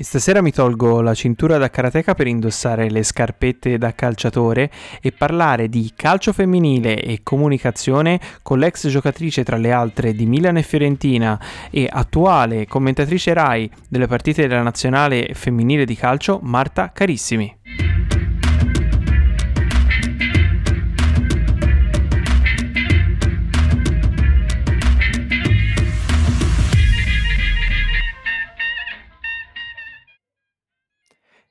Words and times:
E 0.00 0.04
stasera 0.04 0.40
mi 0.42 0.52
tolgo 0.52 1.00
la 1.00 1.12
cintura 1.12 1.58
da 1.58 1.70
karateka 1.70 2.14
per 2.14 2.28
indossare 2.28 2.88
le 2.88 3.02
scarpette 3.02 3.78
da 3.78 3.96
calciatore 3.96 4.70
e 5.02 5.10
parlare 5.10 5.68
di 5.68 5.90
calcio 5.96 6.32
femminile 6.32 7.02
e 7.02 7.24
comunicazione 7.24 8.20
con 8.42 8.60
l'ex 8.60 8.86
giocatrice 8.86 9.42
tra 9.42 9.56
le 9.56 9.72
altre 9.72 10.12
di 10.12 10.24
Milan 10.24 10.56
e 10.56 10.62
Fiorentina 10.62 11.36
e 11.68 11.88
attuale 11.90 12.68
commentatrice 12.68 13.32
RAI 13.34 13.68
delle 13.88 14.06
partite 14.06 14.46
della 14.46 14.62
nazionale 14.62 15.30
femminile 15.34 15.84
di 15.84 15.96
calcio 15.96 16.38
Marta 16.44 16.92
Carissimi. 16.94 17.87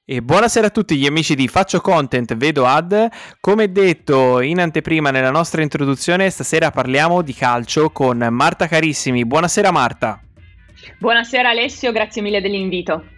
E 0.10 0.22
buonasera 0.22 0.68
a 0.68 0.70
tutti 0.70 0.96
gli 0.96 1.06
amici 1.06 1.36
di 1.36 1.50
Faccio 1.50 1.82
Content, 1.82 2.34
vedo 2.38 2.66
ad. 2.66 3.10
Come 3.42 3.74
detto 3.74 4.40
in 4.40 4.62
anteprima 4.62 5.12
nella 5.12 5.32
nostra 5.32 5.62
introduzione, 5.62 6.30
stasera 6.30 6.72
parliamo 6.72 7.22
di 7.22 7.34
calcio 7.34 7.90
con 7.90 8.26
Marta 8.32 8.70
Carissimi. 8.70 9.26
Buonasera 9.26 9.70
Marta. 9.70 10.22
Buonasera 10.98 11.50
Alessio, 11.50 11.92
grazie 11.92 12.22
mille 12.22 12.40
dell'invito 12.40 13.17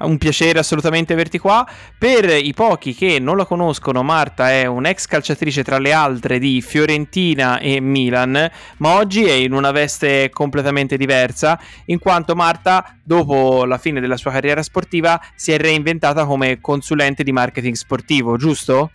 un 0.00 0.18
piacere 0.18 0.58
assolutamente 0.58 1.12
averti 1.12 1.38
qua. 1.38 1.66
Per 1.98 2.24
i 2.24 2.52
pochi 2.54 2.94
che 2.94 3.18
non 3.18 3.36
la 3.36 3.44
conoscono, 3.44 4.02
Marta 4.02 4.50
è 4.50 4.66
un'ex 4.66 5.06
calciatrice 5.06 5.62
tra 5.62 5.78
le 5.78 5.92
altre 5.92 6.38
di 6.38 6.60
Fiorentina 6.62 7.58
e 7.58 7.80
Milan, 7.80 8.50
ma 8.78 8.96
oggi 8.96 9.24
è 9.24 9.32
in 9.32 9.52
una 9.52 9.70
veste 9.70 10.30
completamente 10.30 10.96
diversa, 10.96 11.60
in 11.86 11.98
quanto 11.98 12.34
Marta, 12.34 12.96
dopo 13.02 13.64
la 13.64 13.78
fine 13.78 14.00
della 14.00 14.16
sua 14.16 14.30
carriera 14.30 14.62
sportiva, 14.62 15.20
si 15.34 15.52
è 15.52 15.58
reinventata 15.58 16.24
come 16.24 16.60
consulente 16.60 17.22
di 17.22 17.32
marketing 17.32 17.74
sportivo, 17.74 18.36
giusto? 18.36 18.90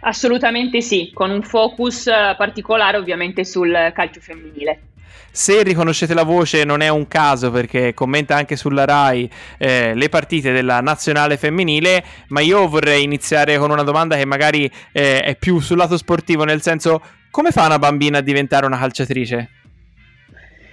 Assolutamente 0.00 0.80
sì, 0.80 1.10
con 1.12 1.30
un 1.30 1.42
focus 1.42 2.06
eh, 2.06 2.34
particolare 2.36 2.96
ovviamente 2.98 3.44
sul 3.44 3.90
calcio 3.92 4.20
femminile. 4.20 4.87
Se 5.30 5.62
riconoscete 5.62 6.14
la 6.14 6.24
voce 6.24 6.64
non 6.64 6.80
è 6.80 6.88
un 6.88 7.06
caso 7.06 7.50
perché 7.50 7.94
commenta 7.94 8.34
anche 8.34 8.56
sulla 8.56 8.84
RAI 8.84 9.30
eh, 9.56 9.94
le 9.94 10.08
partite 10.08 10.52
della 10.52 10.80
nazionale 10.80 11.36
femminile, 11.36 12.04
ma 12.28 12.40
io 12.40 12.68
vorrei 12.68 13.04
iniziare 13.04 13.56
con 13.58 13.70
una 13.70 13.82
domanda 13.82 14.16
che 14.16 14.24
magari 14.24 14.70
eh, 14.92 15.22
è 15.22 15.36
più 15.36 15.60
sul 15.60 15.76
lato 15.76 15.96
sportivo, 15.96 16.44
nel 16.44 16.62
senso 16.62 17.00
come 17.30 17.50
fa 17.50 17.66
una 17.66 17.78
bambina 17.78 18.18
a 18.18 18.22
diventare 18.22 18.66
una 18.66 18.78
calciatrice? 18.78 19.50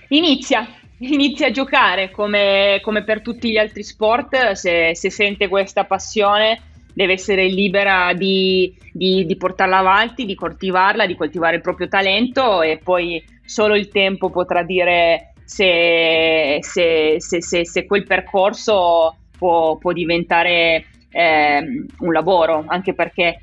Inizia, 0.09 0.67
inizia 0.99 1.47
a 1.47 1.51
giocare 1.51 2.11
come, 2.11 2.79
come, 2.81 3.03
per 3.03 3.21
tutti 3.21 3.51
gli 3.51 3.57
altri 3.57 3.83
sport, 3.83 4.51
se, 4.51 4.95
se, 4.95 5.09
sente 5.09 5.47
questa 5.47 5.83
passione 5.83 6.61
deve 6.93 7.13
essere 7.13 7.47
libera 7.47 8.13
di, 8.13 8.73
di, 8.91 9.25
di 9.25 9.35
portarla 9.35 9.77
avanti, 9.77 10.25
di 10.25 10.33
coltivarla, 10.33 11.05
di 11.05 11.15
coltivare 11.15 11.57
il 11.57 11.61
proprio 11.61 11.87
talento 11.87 12.61
e 12.61 12.79
poi 12.81 13.23
solo 13.45 13.75
il 13.75 13.89
tempo 13.89 14.29
potrà 14.29 14.63
dire 14.63 15.33
se, 15.45 16.57
se, 16.61 17.17
se, 17.19 17.65
se 17.65 17.85
quel 17.85 18.05
percorso 18.05 19.15
può, 19.37 19.77
può 19.77 19.91
diventare 19.91 20.85
eh, 21.11 21.85
un 21.99 22.11
lavoro, 22.11 22.65
anche 22.67 22.93
perché 22.93 23.39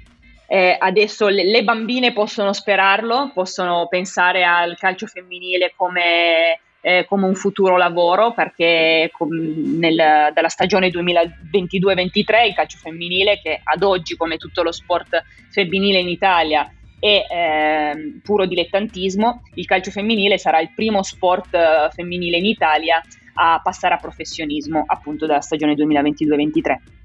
eh, 0.47 0.77
adesso 0.79 1.29
le, 1.29 1.45
le, 1.45 1.65
bambine 1.65 2.13
possono 2.13 2.53
sperarlo, 2.53 3.31
possono 3.33 3.87
pensare 3.89 4.45
al 4.45 4.77
calcio 4.77 5.07
femminile 5.07 5.73
come, 5.75 6.61
eh, 6.83 7.07
come 7.09 7.27
un 7.27 7.35
futuro 7.35 7.79
lavoro, 7.79 8.35
perché 8.35 9.11
com- 9.13 9.79
nel, 9.79 10.31
dalla 10.35 10.49
stagione 10.49 10.89
2022-23 10.89 12.47
il 12.49 12.55
calcio 12.55 12.77
femminile, 12.77 13.41
che 13.43 13.61
ad 13.63 13.83
oggi 13.83 14.17
come 14.17 14.37
tutto 14.37 14.63
lo 14.63 14.73
sport 14.73 15.23
femminile 15.51 16.01
in 16.01 16.09
Italia 16.09 16.71
e 17.05 17.27
eh, 17.29 18.21
puro 18.23 18.47
dilettantismo, 18.47 19.43
il 19.55 19.67
calcio 19.67 19.91
femminile 19.91 20.39
sarà 20.39 20.61
il 20.61 20.71
primo 20.73 21.03
sport 21.03 21.53
eh, 21.53 21.91
femminile 21.93 22.37
in 22.37 22.45
Italia 22.45 23.03
a 23.35 23.61
passare 23.61 23.95
a 23.95 23.99
professionismo 23.99 24.85
appunto 24.87 25.27
dalla 25.27 25.41
stagione 25.41 25.75
2022-23 25.75 27.02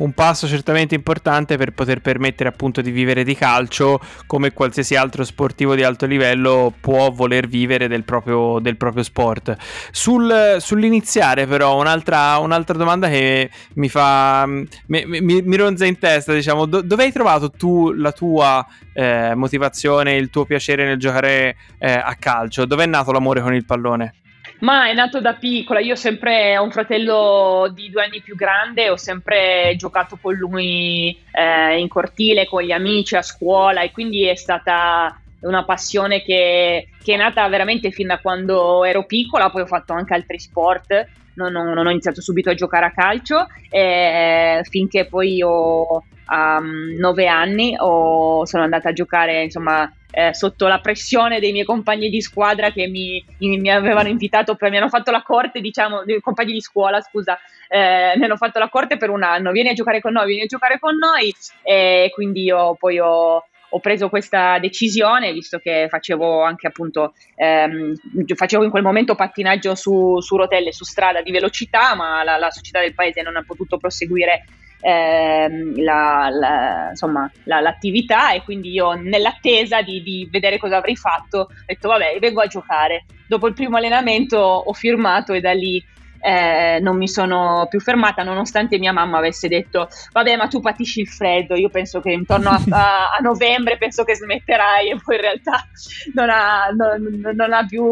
un 0.00 0.12
passo 0.12 0.46
certamente 0.46 0.94
importante 0.94 1.56
per 1.56 1.72
poter 1.72 2.00
permettere 2.00 2.48
appunto 2.48 2.80
di 2.80 2.90
vivere 2.90 3.24
di 3.24 3.34
calcio 3.34 4.00
come 4.26 4.52
qualsiasi 4.52 4.96
altro 4.96 5.24
sportivo 5.24 5.74
di 5.74 5.82
alto 5.82 6.06
livello 6.06 6.72
può 6.80 7.10
voler 7.10 7.46
vivere 7.48 7.88
del 7.88 8.04
proprio, 8.04 8.58
del 8.60 8.76
proprio 8.76 9.02
sport. 9.02 9.56
Sul, 9.90 10.56
sull'iniziare 10.58 11.46
però 11.46 11.78
un'altra, 11.78 12.38
un'altra, 12.38 12.76
domanda 12.76 13.08
che 13.08 13.50
mi 13.74 13.88
fa, 13.88 14.46
mi, 14.46 14.70
mi, 14.86 15.42
mi 15.42 15.56
ronza 15.56 15.84
in 15.84 15.98
testa 15.98 16.32
diciamo, 16.32 16.66
Do, 16.66 16.80
dove 16.82 17.04
hai 17.04 17.12
trovato 17.12 17.50
tu 17.50 17.92
la 17.92 18.12
tua 18.12 18.66
eh, 18.92 19.34
motivazione, 19.34 20.16
il 20.16 20.30
tuo 20.30 20.44
piacere 20.44 20.84
nel 20.84 20.98
giocare 20.98 21.56
eh, 21.78 21.92
a 21.92 22.14
calcio? 22.18 22.64
Dove 22.64 22.84
è 22.84 22.86
nato 22.86 23.12
l'amore 23.12 23.40
con 23.40 23.54
il 23.54 23.64
pallone? 23.64 24.14
Ma 24.60 24.88
è 24.88 24.94
nato 24.94 25.20
da 25.20 25.34
piccola, 25.34 25.80
io 25.80 25.94
sempre 25.94 26.58
ho 26.58 26.62
un 26.62 26.70
fratello 26.70 27.70
di 27.74 27.88
due 27.88 28.04
anni 28.04 28.20
più 28.20 28.36
grande, 28.36 28.90
ho 28.90 28.96
sempre 28.96 29.74
giocato 29.76 30.18
con 30.20 30.34
lui 30.34 31.18
eh, 31.32 31.78
in 31.78 31.88
cortile, 31.88 32.46
con 32.46 32.62
gli 32.62 32.72
amici 32.72 33.16
a 33.16 33.22
scuola 33.22 33.80
e 33.80 33.90
quindi 33.90 34.26
è 34.26 34.34
stata 34.34 35.18
una 35.40 35.64
passione 35.64 36.22
che, 36.22 36.88
che, 37.02 37.14
è 37.14 37.16
nata 37.16 37.48
veramente 37.48 37.90
fin 37.90 38.08
da 38.08 38.18
quando 38.18 38.84
ero 38.84 39.06
piccola, 39.06 39.48
poi 39.48 39.62
ho 39.62 39.66
fatto 39.66 39.94
anche 39.94 40.12
altri 40.12 40.38
sport, 40.38 41.08
non, 41.36 41.52
non, 41.52 41.72
non 41.72 41.86
ho 41.86 41.90
iniziato 41.90 42.20
subito 42.20 42.50
a 42.50 42.54
giocare 42.54 42.84
a 42.84 42.92
calcio 42.92 43.46
eh, 43.70 44.60
finché 44.68 45.06
poi 45.06 45.42
ho 45.42 46.04
a 46.32 46.58
um, 46.58 46.96
nove 46.98 47.26
anni 47.26 47.74
ho, 47.78 48.44
sono 48.44 48.62
andata 48.62 48.90
a 48.90 48.92
giocare 48.92 49.42
insomma 49.42 49.90
eh, 50.10 50.34
sotto 50.34 50.66
la 50.66 50.80
pressione 50.80 51.40
dei 51.40 51.52
miei 51.52 51.64
compagni 51.64 52.08
di 52.08 52.20
squadra 52.20 52.70
che 52.70 52.86
mi, 52.88 53.24
mi, 53.38 53.70
avevano 53.70 54.08
invitato, 54.08 54.54
per, 54.54 54.70
mi 54.70 54.76
hanno 54.76 54.88
fatto 54.88 55.10
la 55.10 55.22
corte, 55.22 55.60
diciamo, 55.60 56.02
compagni 56.20 56.52
di 56.52 56.60
scuola, 56.60 57.00
scusa, 57.00 57.38
eh, 57.68 58.14
mi 58.16 58.24
hanno 58.24 58.36
fatto 58.36 58.58
la 58.58 58.68
corte 58.68 58.96
per 58.96 59.10
un 59.10 59.22
anno, 59.22 59.52
vieni 59.52 59.68
a 59.70 59.74
giocare 59.74 60.00
con 60.00 60.12
noi, 60.12 60.26
vieni 60.26 60.42
a 60.42 60.46
giocare 60.46 60.78
con 60.78 60.96
noi 60.96 61.34
e 61.62 62.10
quindi 62.12 62.42
io 62.42 62.74
poi 62.78 62.98
ho, 62.98 63.44
ho 63.70 63.80
preso 63.80 64.08
questa 64.08 64.58
decisione, 64.58 65.32
visto 65.32 65.58
che 65.58 65.86
facevo 65.88 66.42
anche 66.42 66.66
appunto, 66.66 67.14
ehm, 67.36 67.94
facevo 68.34 68.64
in 68.64 68.70
quel 68.70 68.82
momento 68.82 69.14
pattinaggio 69.14 69.74
su, 69.74 70.20
su 70.20 70.36
rotelle, 70.36 70.72
su 70.72 70.84
strada 70.84 71.22
di 71.22 71.30
velocità, 71.30 71.94
ma 71.94 72.24
la, 72.24 72.36
la 72.36 72.50
società 72.50 72.80
del 72.80 72.94
paese 72.94 73.22
non 73.22 73.36
ha 73.36 73.44
potuto 73.46 73.76
proseguire 73.76 74.44
ehm, 74.80 75.82
la, 75.82 76.28
la, 76.30 76.88
insomma, 76.90 77.30
la, 77.44 77.60
l'attività 77.60 78.32
e 78.32 78.42
quindi 78.42 78.70
io 78.70 78.92
nell'attesa 78.92 79.82
di, 79.82 80.02
di, 80.02 80.28
vedere 80.30 80.58
cosa 80.58 80.78
avrei 80.78 80.96
fatto 80.96 81.38
ho 81.38 81.48
detto 81.66 81.88
vabbè 81.88 82.18
vengo 82.18 82.40
a 82.40 82.46
giocare 82.46 83.04
dopo 83.26 83.46
il 83.46 83.54
primo 83.54 83.76
allenamento 83.76 84.38
ho 84.38 84.72
firmato 84.72 85.32
e 85.32 85.40
da 85.40 85.52
lì 85.52 85.82
eh, 86.22 86.78
non 86.80 86.98
mi 86.98 87.08
sono 87.08 87.66
più 87.70 87.80
fermata 87.80 88.22
nonostante 88.22 88.78
mia 88.78 88.92
mamma 88.92 89.18
avesse 89.18 89.48
detto 89.48 89.88
vabbè 90.12 90.36
ma 90.36 90.48
tu 90.48 90.60
patisci 90.60 91.00
il 91.00 91.08
freddo 91.08 91.54
io 91.54 91.70
penso 91.70 92.00
che 92.00 92.10
intorno 92.10 92.50
a, 92.50 92.60
a, 92.70 93.08
a 93.18 93.22
novembre 93.22 93.78
penso 93.78 94.04
che 94.04 94.16
smetterai 94.16 94.90
e 94.90 94.96
poi 95.02 95.14
in 95.14 95.20
realtà 95.22 95.66
non 96.14 96.28
ha, 96.28 96.68
non, 96.76 97.34
non 97.34 97.52
ha 97.52 97.64
più 97.64 97.84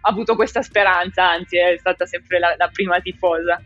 avuto 0.00 0.34
questa 0.34 0.62
speranza 0.62 1.30
anzi 1.30 1.58
è 1.58 1.76
stata 1.78 2.06
sempre 2.06 2.40
la, 2.40 2.54
la 2.56 2.68
prima 2.72 2.98
tifosa 3.00 3.60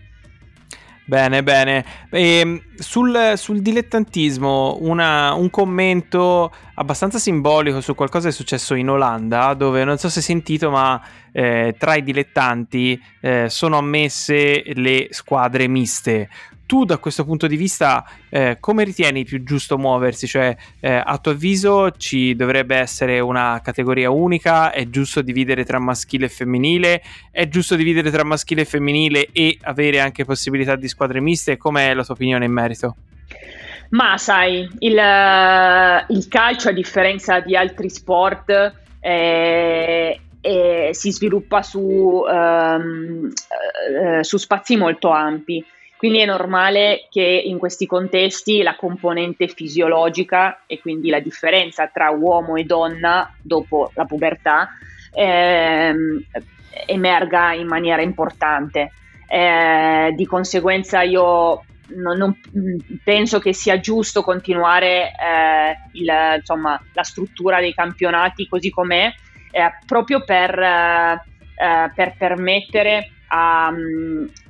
Bene, 1.11 1.43
bene. 1.43 1.85
E, 2.09 2.39
ehm, 2.39 2.63
sul, 2.77 3.33
sul, 3.35 3.61
dilettantismo, 3.63 4.77
una, 4.83 5.33
un 5.33 5.51
commento 5.51 6.53
abbastanza 6.75 7.19
simbolico 7.19 7.81
su 7.81 7.97
qualcosa 7.97 8.29
che 8.29 8.33
è 8.33 8.37
successo 8.37 8.75
in 8.75 8.89
Olanda, 8.89 9.55
dove 9.55 9.83
non 9.83 9.99
so 9.99 10.09
se 10.09 10.21
hai 10.21 10.25
sentito, 10.25 10.71
ma 10.71 11.03
eh, 11.33 11.75
tra 11.77 11.97
i 11.97 12.05
dilettanti 12.05 13.03
eh, 13.23 13.49
sono 13.49 13.79
ammesse 13.79 14.63
le 14.75 15.09
squadre 15.11 15.67
miste 15.67 16.29
tu 16.71 16.85
da 16.85 16.99
questo 16.99 17.25
punto 17.25 17.49
di 17.49 17.57
vista 17.57 18.09
eh, 18.29 18.59
come 18.61 18.85
ritieni 18.85 19.25
più 19.25 19.43
giusto 19.43 19.77
muoversi? 19.77 20.29
Cioè, 20.29 20.57
eh, 20.79 21.03
a 21.05 21.19
tuo 21.19 21.33
avviso 21.33 21.91
ci 21.91 22.37
dovrebbe 22.37 22.77
essere 22.77 23.19
una 23.19 23.61
categoria 23.61 24.09
unica? 24.13 24.71
È 24.71 24.89
giusto 24.89 25.21
dividere 25.21 25.65
tra 25.65 25.81
maschile 25.81 26.27
e 26.27 26.29
femminile? 26.29 27.03
È 27.33 27.49
giusto 27.49 27.75
dividere 27.75 28.13
tra 28.13 28.23
maschile 28.23 28.61
e 28.61 28.67
femminile 28.67 29.31
e 29.33 29.59
avere 29.63 29.99
anche 29.99 30.25
possibilità 30.25 30.77
di 30.77 30.87
squadre 30.87 31.19
miste? 31.19 31.57
Com'è 31.57 31.93
la 31.93 32.05
tua 32.05 32.15
opinione 32.15 32.45
in 32.45 32.53
merito? 32.53 32.95
Ma 33.89 34.17
sai, 34.17 34.61
il, 34.79 34.97
eh, 34.97 36.05
il 36.11 36.29
calcio 36.29 36.69
a 36.69 36.73
differenza 36.73 37.41
di 37.41 37.57
altri 37.57 37.91
sport 37.91 38.75
eh, 39.01 40.21
eh, 40.41 40.91
si 40.93 41.11
sviluppa 41.11 41.63
su, 41.63 41.81
um, 41.81 43.29
uh, 43.29 44.23
su 44.23 44.37
spazi 44.37 44.77
molto 44.77 45.09
ampi. 45.09 45.65
Quindi 46.01 46.21
è 46.21 46.25
normale 46.25 47.09
che 47.11 47.21
in 47.21 47.59
questi 47.59 47.85
contesti 47.85 48.63
la 48.63 48.75
componente 48.75 49.49
fisiologica 49.49 50.63
e 50.67 50.81
quindi 50.81 51.11
la 51.11 51.21
differenza 51.21 51.89
tra 51.89 52.09
uomo 52.09 52.57
e 52.57 52.65
donna 52.65 53.31
dopo 53.43 53.91
la 53.95 54.07
pubertà 54.07 54.71
ehm, 55.13 56.25
emerga 56.87 57.53
in 57.53 57.67
maniera 57.67 58.01
importante. 58.01 58.93
eh, 59.29 60.15
di 60.17 60.25
conseguenza 60.25 61.03
io 61.03 61.65
non, 61.89 62.17
non, 62.17 62.35
penso 63.05 63.39
che 63.39 63.53
sia 63.53 63.79
giusto 63.79 64.23
continuare 64.23 65.11
eh, 65.11 65.77
il, 65.93 66.11
insomma, 66.39 66.83
la 66.95 67.03
struttura 67.03 67.61
dei 67.61 67.75
campionati 67.75 68.49
così 68.49 68.71
com'è, 68.71 69.13
eh, 69.51 69.71
proprio 69.85 70.25
per, 70.25 70.59
eh, 70.59 71.23
eh 71.57 71.93
per 71.95 72.15
permettere 72.17 73.11
a, 73.33 73.73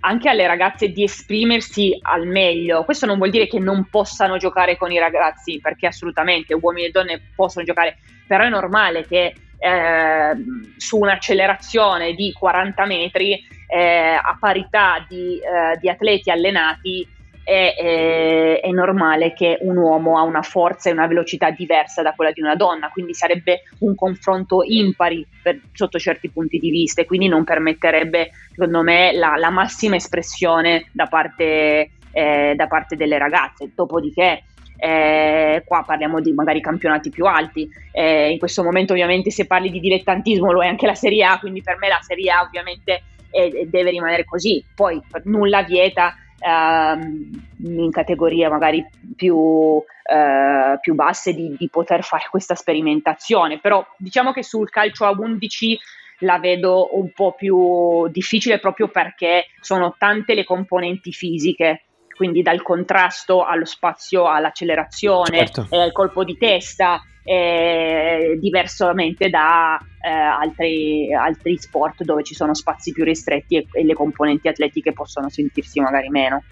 anche 0.00 0.29
alle 0.29 0.47
ragazze 0.47 0.88
di 0.88 1.03
esprimersi 1.03 1.99
al 2.00 2.27
meglio. 2.27 2.85
Questo 2.85 3.06
non 3.06 3.19
vuol 3.19 3.31
dire 3.31 3.47
che 3.47 3.59
non 3.59 3.88
possano 3.91 4.37
giocare 4.37 4.77
con 4.77 4.91
i 4.91 4.99
ragazzi, 4.99 5.61
perché 5.61 5.87
assolutamente 5.87 6.55
uomini 6.55 6.87
e 6.87 6.91
donne 6.91 7.21
possono 7.35 7.65
giocare, 7.65 7.99
però 8.27 8.44
è 8.44 8.49
normale 8.49 9.06
che 9.06 9.35
eh, 9.59 10.32
su 10.77 10.99
un'accelerazione 10.99 12.15
di 12.15 12.32
40 12.32 12.87
metri 12.87 13.38
eh, 13.67 14.19
a 14.21 14.37
parità 14.41 15.05
di, 15.06 15.38
eh, 15.38 15.79
di 15.79 15.88
atleti 15.88 16.31
allenati 16.31 17.06
è, 17.50 17.75
è, 17.75 18.61
è, 18.61 18.70
normale 18.70 19.32
che 19.32 19.58
un 19.62 19.76
uomo 19.76 20.17
ha 20.19 20.23
una 20.23 20.43
forza 20.43 20.88
e 20.88 20.93
una 20.93 21.08
velocità 21.08 21.50
diversa 21.50 22.00
da 22.00 22.12
quella 22.12 22.31
di 22.31 22.41
una 22.41 22.55
donna, 22.55 22.91
quindi 22.91 23.12
sarebbe 23.12 23.62
un 23.81 23.97
confronto 23.97 24.62
impari 24.64 25.26
per, 25.43 25.58
sotto 25.73 25.99
certi 25.99 26.31
punti 26.31 26.58
di 26.58 26.70
vista 26.70 27.00
e 27.00 27.06
quindi 27.06 27.26
non 27.26 27.43
permetterebbe, 27.43 28.31
secondo 28.50 28.82
me, 28.82 29.12
la, 29.12 29.35
la 29.37 29.50
massima 29.50 29.97
espressione 29.97 30.87
da 30.93 31.06
parte, 31.06 31.91
eh, 32.12 32.52
da 32.55 32.67
parte 32.69 32.94
delle 32.94 33.19
ragazze. 33.19 33.73
Dopodiché 33.75 34.44
eh, 34.76 35.64
qua 35.67 35.82
parliamo 35.85 36.20
di 36.20 36.32
magari 36.32 36.61
campionati 36.61 37.11
più 37.11 37.25
alti, 37.26 37.69
eh, 37.91 38.31
in 38.31 38.38
questo 38.38 38.62
momento 38.62 38.93
ovviamente 38.93 39.32
se 39.32 39.49
parli 39.49 39.70
di 39.70 39.81
dilettantismo 39.81 40.53
lo 40.53 40.62
è 40.62 40.69
anche 40.69 40.87
la 40.87 40.94
Serie 40.94 41.25
A, 41.25 41.41
quindi 41.41 41.62
per 41.62 41.79
me 41.79 41.88
la 41.88 42.00
Serie 42.00 42.31
A 42.31 42.43
ovviamente 42.43 43.03
deve 43.31 43.91
rimanere 43.91 44.25
così, 44.25 44.64
poi 44.75 45.00
nulla 45.23 45.62
vieta 45.62 46.17
ehm, 46.40 47.31
in 47.64 47.90
categorie 47.90 48.48
magari 48.48 48.84
più, 49.14 49.82
eh, 50.02 50.78
più 50.81 50.94
basse 50.94 51.32
di, 51.34 51.54
di 51.56 51.69
poter 51.69 52.02
fare 52.02 52.28
questa 52.31 52.54
sperimentazione, 52.54 53.58
però 53.58 53.87
diciamo 53.96 54.32
che 54.32 54.42
sul 54.42 54.70
calcio 54.70 55.04
a 55.04 55.10
11 55.10 55.78
la 56.22 56.38
vedo 56.38 56.96
un 56.98 57.12
po' 57.12 57.32
più 57.32 58.08
difficile 58.08 58.58
proprio 58.58 58.88
perché 58.88 59.46
sono 59.60 59.94
tante 59.96 60.34
le 60.34 60.44
componenti 60.44 61.12
fisiche 61.12 61.84
quindi 62.20 62.43
dal 62.43 62.60
contrasto 62.60 63.44
allo 63.44 63.64
spazio 63.64 64.26
all'accelerazione 64.28 65.38
certo. 65.38 65.66
e 65.70 65.81
al 65.81 65.90
colpo 65.90 66.22
di 66.22 66.36
testa, 66.36 67.00
eh, 67.22 68.37
diversamente 68.40 69.28
da 69.28 69.78
eh, 70.02 70.11
altri, 70.11 71.12
altri, 71.12 71.56
sport 71.58 72.02
dove 72.05 72.22
ci 72.22 72.34
sono 72.34 72.55
spazi 72.55 72.93
più 72.93 73.05
ristretti 73.05 73.56
e, 73.56 73.67
e 73.72 73.84
le 73.84 73.94
componenti 73.94 74.49
atletiche 74.49 74.93
possono 74.93 75.28
sentirsi 75.28 75.81
magari 75.81 76.08
meno. 76.08 76.43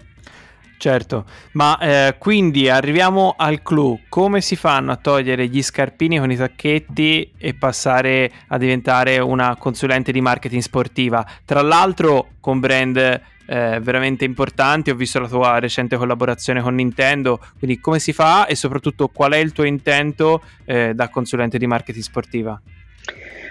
Certo, 0.79 1.25
ma 1.53 1.77
eh, 1.77 2.15
quindi 2.17 2.69
arriviamo 2.69 3.33
al 3.35 3.61
clou. 3.61 3.99
Come 4.07 4.39
si 4.39 4.55
fanno 4.55 4.93
a 4.93 4.95
togliere 4.95 5.47
gli 5.47 5.61
scarpini 5.61 6.17
con 6.19 6.31
i 6.31 6.37
tacchetti 6.37 7.33
e 7.37 7.53
passare 7.53 8.31
a 8.47 8.57
diventare 8.57 9.19
una 9.19 9.57
consulente 9.57 10.13
di 10.13 10.21
marketing 10.21 10.61
sportiva? 10.61 11.25
Tra 11.43 11.61
l'altro 11.61 12.29
con 12.39 12.61
brand 12.61 13.21
eh, 13.49 13.79
veramente 13.81 14.25
importanti. 14.25 14.91
Ho 14.91 14.95
visto 14.95 15.19
la 15.19 15.27
tua 15.27 15.59
recente 15.59 15.97
collaborazione 15.97 16.61
con 16.61 16.75
Nintendo, 16.75 17.39
quindi 17.57 17.79
come 17.79 17.97
si 17.97 18.13
fa 18.13 18.45
e 18.45 18.55
soprattutto 18.55 19.07
qual 19.07 19.31
è 19.31 19.37
il 19.37 19.51
tuo 19.51 19.63
intento 19.63 20.43
eh, 20.65 20.93
da 20.93 21.09
consulente 21.09 21.57
di 21.57 21.65
marketing 21.65 22.03
sportiva? 22.03 22.61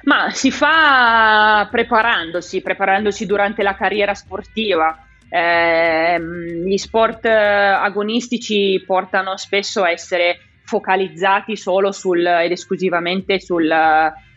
Ma 0.04 0.30
si 0.30 0.52
fa 0.52 1.66
preparandosi, 1.70 2.62
preparandosi 2.62 3.26
durante 3.26 3.62
la 3.64 3.74
carriera 3.74 4.14
sportiva. 4.14 5.04
Eh, 5.28 6.18
gli 6.64 6.76
sport 6.76 7.26
agonistici 7.26 8.82
portano 8.86 9.36
spesso 9.36 9.82
a 9.82 9.90
essere 9.90 10.38
focalizzati 10.64 11.56
solo 11.56 11.90
sul, 11.90 12.24
ed 12.24 12.52
esclusivamente 12.52 13.40
sul, 13.40 13.68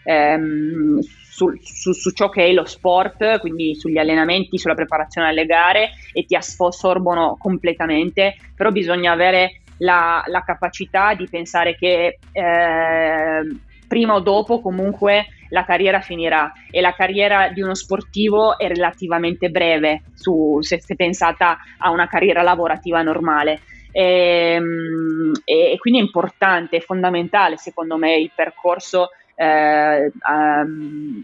ehm, 0.04 1.00
su, 1.42 1.52
su, 1.64 1.92
su, 1.94 2.12
ciò 2.12 2.30
che 2.30 2.46
è 2.46 2.52
lo 2.52 2.66
sport, 2.66 3.40
quindi 3.40 3.76
sugli 3.76 3.98
allenamenti, 3.98 4.60
sulla 4.60 4.76
preparazione 4.76 5.30
alle 5.30 5.46
gare 5.46 5.90
e 6.14 6.26
ti 6.26 6.36
assorbono 6.36 7.36
completamente, 7.40 8.36
però 8.56 8.70
bisogna 8.70 9.12
avere 9.12 9.62
la, 9.78 10.24
la 10.28 10.44
capacità 10.44 11.16
di 11.16 11.28
pensare 11.28 11.76
che 11.76 12.20
eh, 12.32 13.56
prima 13.88 14.14
o 14.14 14.20
dopo 14.20 14.62
comunque 14.62 15.26
la 15.50 15.66
carriera 15.66 16.00
finirà 16.00 16.54
e 16.70 16.80
la 16.80 16.94
carriera 16.94 17.50
di 17.50 17.62
uno 17.62 17.74
sportivo 17.74 18.58
è 18.58 18.68
relativamente 18.68 19.50
breve 19.50 20.04
su, 20.14 20.60
se, 20.62 20.80
se 20.80 20.96
pensata 20.96 21.58
a 21.80 21.90
una 21.90 22.08
carriera 22.08 22.44
lavorativa 22.44 23.02
normale. 23.02 23.62
E, 23.92 24.54
ehm, 24.56 25.32
e, 25.44 25.76
quindi 25.80 26.00
è 26.00 26.04
importante, 26.04 26.78
è 26.78 26.82
fondamentale 26.82 27.58
secondo 27.58 27.98
me 27.98 28.16
il 28.16 28.32
percorso 28.34 29.10
eh, 29.42 30.12
um, 30.30 31.24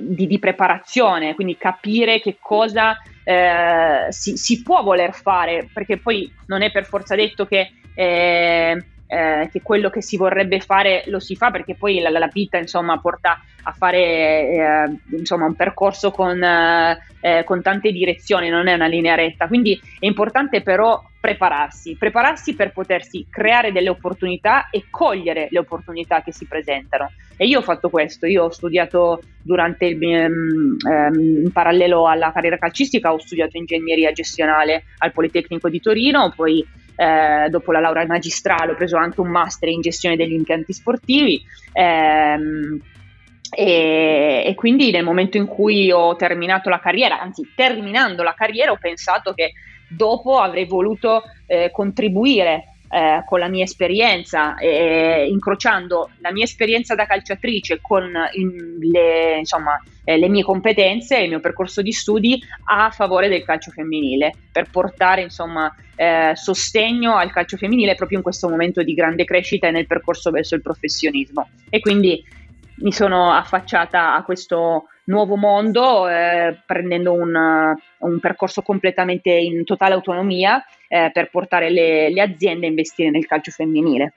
di, 0.00 0.26
di, 0.26 0.38
preparazione, 0.38 1.34
quindi 1.34 1.56
capire 1.56 2.20
che 2.20 2.36
cosa 2.38 2.96
eh, 3.24 4.06
si, 4.10 4.36
si, 4.36 4.62
può 4.62 4.82
voler 4.82 5.12
fare, 5.12 5.68
perché 5.72 5.96
poi 5.96 6.32
non 6.46 6.62
è 6.62 6.70
per 6.70 6.84
forza 6.84 7.16
detto 7.16 7.46
che, 7.46 7.72
eh, 7.94 8.84
eh, 9.06 9.48
che, 9.50 9.62
quello 9.62 9.90
che 9.90 10.02
si 10.02 10.16
vorrebbe 10.16 10.60
fare 10.60 11.02
lo 11.06 11.18
si 11.18 11.34
fa, 11.34 11.50
perché 11.50 11.74
poi 11.74 11.98
la, 12.00 12.10
la 12.10 12.30
vita 12.32 12.58
insomma 12.58 13.00
porta 13.00 13.40
a 13.62 13.72
fare 13.72 13.98
eh, 13.98 15.16
insomma, 15.16 15.46
un 15.46 15.54
percorso 15.54 16.10
con, 16.10 16.40
eh, 16.42 17.44
con 17.44 17.62
tante 17.62 17.90
direzioni, 17.90 18.50
non 18.50 18.68
è 18.68 18.74
una 18.74 18.86
linea 18.86 19.14
retta, 19.14 19.48
quindi 19.48 19.80
è 19.98 20.06
importante 20.06 20.62
però 20.62 21.02
prepararsi, 21.20 21.96
prepararsi 21.96 22.54
per 22.54 22.72
potersi 22.72 23.26
creare 23.28 23.72
delle 23.72 23.88
opportunità 23.88 24.70
e 24.70 24.84
cogliere 24.88 25.48
le 25.50 25.58
opportunità 25.58 26.22
che 26.22 26.32
si 26.32 26.46
presentano. 26.46 27.10
E 27.36 27.46
io 27.46 27.58
ho 27.58 27.62
fatto 27.62 27.88
questo, 27.88 28.26
io 28.26 28.44
ho 28.44 28.50
studiato 28.50 29.22
durante 29.42 29.86
il, 29.86 30.02
ehm, 30.02 30.76
ehm, 30.88 31.42
in 31.44 31.52
parallelo 31.52 32.06
alla 32.06 32.32
carriera 32.32 32.58
calcistica, 32.58 33.12
ho 33.12 33.18
studiato 33.18 33.56
ingegneria 33.56 34.12
gestionale 34.12 34.84
al 34.98 35.12
Politecnico 35.12 35.68
di 35.68 35.80
Torino, 35.80 36.32
poi 36.34 36.64
eh, 36.96 37.48
dopo 37.48 37.70
la 37.70 37.80
laurea 37.80 38.06
magistrale 38.06 38.72
ho 38.72 38.74
preso 38.74 38.96
anche 38.96 39.20
un 39.20 39.28
master 39.28 39.68
in 39.68 39.80
gestione 39.80 40.16
degli 40.16 40.32
impianti 40.32 40.72
sportivi. 40.72 41.40
Ehm, 41.72 42.80
e, 43.50 44.42
e, 44.44 44.54
quindi 44.54 44.90
nel 44.90 45.04
momento 45.04 45.36
in 45.36 45.46
cui 45.46 45.90
ho 45.90 46.14
terminato 46.16 46.68
la 46.68 46.80
carriera, 46.80 47.20
anzi 47.20 47.52
terminando 47.54 48.22
la 48.22 48.34
carriera, 48.34 48.72
ho 48.72 48.78
pensato 48.78 49.32
che 49.32 49.52
dopo 49.88 50.38
avrei 50.38 50.66
voluto 50.66 51.22
eh, 51.46 51.70
contribuire 51.70 52.74
eh, 52.90 53.22
con 53.26 53.38
la 53.38 53.48
mia 53.48 53.64
esperienza, 53.64 54.56
eh, 54.56 55.26
incrociando 55.28 56.10
la 56.20 56.32
mia 56.32 56.44
esperienza 56.44 56.94
da 56.94 57.04
calciatrice 57.04 57.80
con 57.82 58.10
in, 58.32 58.78
le, 58.80 59.38
insomma, 59.38 59.82
eh, 60.04 60.16
le, 60.16 60.28
mie 60.28 60.42
competenze 60.42 61.18
e 61.18 61.24
il 61.24 61.28
mio 61.28 61.40
percorso 61.40 61.82
di 61.82 61.92
studi 61.92 62.42
a 62.64 62.90
favore 62.90 63.28
del 63.28 63.44
calcio 63.44 63.70
femminile, 63.70 64.32
per 64.50 64.70
portare 64.70 65.20
insomma, 65.20 65.70
eh, 65.96 66.32
sostegno 66.34 67.16
al 67.16 67.30
calcio 67.30 67.58
femminile 67.58 67.94
proprio 67.94 68.18
in 68.18 68.24
questo 68.24 68.48
momento 68.48 68.82
di 68.82 68.94
grande 68.94 69.24
crescita 69.24 69.68
e 69.68 69.70
nel 69.70 69.86
percorso 69.86 70.30
verso 70.30 70.54
il 70.54 70.62
professionismo. 70.62 71.50
E 71.68 71.80
quindi 71.80 72.24
mi 72.80 72.92
sono 72.92 73.32
affacciata 73.32 74.14
a 74.14 74.22
questo 74.22 74.88
nuovo 75.04 75.36
mondo 75.36 76.08
eh, 76.08 76.58
prendendo 76.66 77.12
un, 77.12 77.34
un, 77.98 78.20
percorso 78.20 78.62
completamente 78.62 79.30
in 79.30 79.64
totale 79.64 79.94
autonomia 79.94 80.62
eh, 80.86 81.10
per 81.12 81.30
portare 81.30 81.70
le, 81.70 82.10
le 82.10 82.20
aziende 82.20 82.66
a 82.66 82.68
investire 82.68 83.10
nel 83.10 83.26
calcio 83.26 83.50
femminile. 83.50 84.12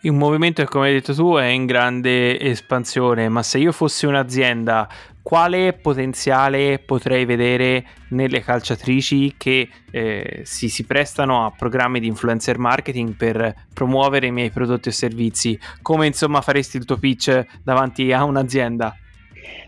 Un 0.00 0.16
movimento 0.16 0.64
come 0.64 0.88
hai 0.88 0.92
detto 0.94 1.12
tu, 1.12 1.34
è 1.34 1.46
in 1.46 1.66
grande 1.66 2.38
espansione, 2.38 3.28
ma 3.28 3.42
se 3.42 3.58
io 3.58 3.72
fossi 3.72 4.06
un'azienda, 4.06 4.88
quale 5.28 5.74
potenziale 5.74 6.78
potrei 6.78 7.26
vedere 7.26 7.84
nelle 8.12 8.40
calciatrici 8.40 9.34
che 9.36 9.68
eh, 9.90 10.40
si, 10.44 10.70
si, 10.70 10.86
prestano 10.86 11.44
a 11.44 11.52
programmi 11.54 12.00
di 12.00 12.06
influencer 12.06 12.56
marketing 12.56 13.14
per 13.14 13.54
promuovere 13.74 14.28
i 14.28 14.32
miei 14.32 14.48
prodotti 14.48 14.88
o 14.88 14.90
servizi? 14.90 15.60
Come 15.82 16.06
insomma 16.06 16.40
faresti 16.40 16.78
il 16.78 16.86
tuo 16.86 16.96
pitch 16.96 17.44
davanti 17.62 18.10
a 18.10 18.24
un'azienda? 18.24 18.96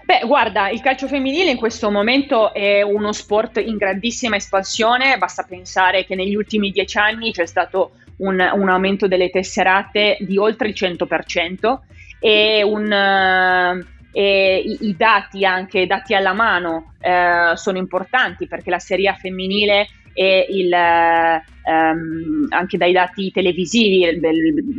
Beh, 0.06 0.22
guarda, 0.24 0.70
il 0.70 0.80
calcio 0.80 1.06
femminile 1.06 1.50
in 1.50 1.58
questo 1.58 1.90
momento 1.90 2.54
è 2.54 2.80
uno 2.80 3.12
sport 3.12 3.58
in 3.58 3.76
grandissima 3.76 4.36
espansione, 4.36 5.18
basta 5.18 5.44
pensare 5.46 6.06
che 6.06 6.14
negli 6.14 6.36
ultimi 6.36 6.70
dieci 6.70 6.96
anni 6.96 7.32
c'è 7.32 7.44
stato 7.44 7.90
un, 8.20 8.40
un 8.54 8.68
aumento 8.70 9.06
delle 9.06 9.28
tesserate 9.28 10.16
di 10.20 10.38
oltre 10.38 10.68
il 10.68 10.74
100% 10.74 11.78
e 12.18 12.62
un... 12.62 13.84
Uh, 13.84 13.98
e 14.12 14.62
i, 14.64 14.88
i, 14.88 14.96
dati 14.96 15.44
anche 15.44 15.86
dati 15.86 16.14
alla 16.14 16.32
mano 16.32 16.94
eh, 17.00 17.52
sono 17.54 17.78
importanti 17.78 18.46
perché 18.46 18.70
la 18.70 18.78
Serie 18.78 19.08
A 19.08 19.14
femminile 19.14 19.88
e 20.12 20.46
il, 20.50 20.72
ehm, 20.72 22.46
anche 22.50 22.76
dai 22.76 22.92
dati 22.92 23.30
televisivi, 23.30 24.20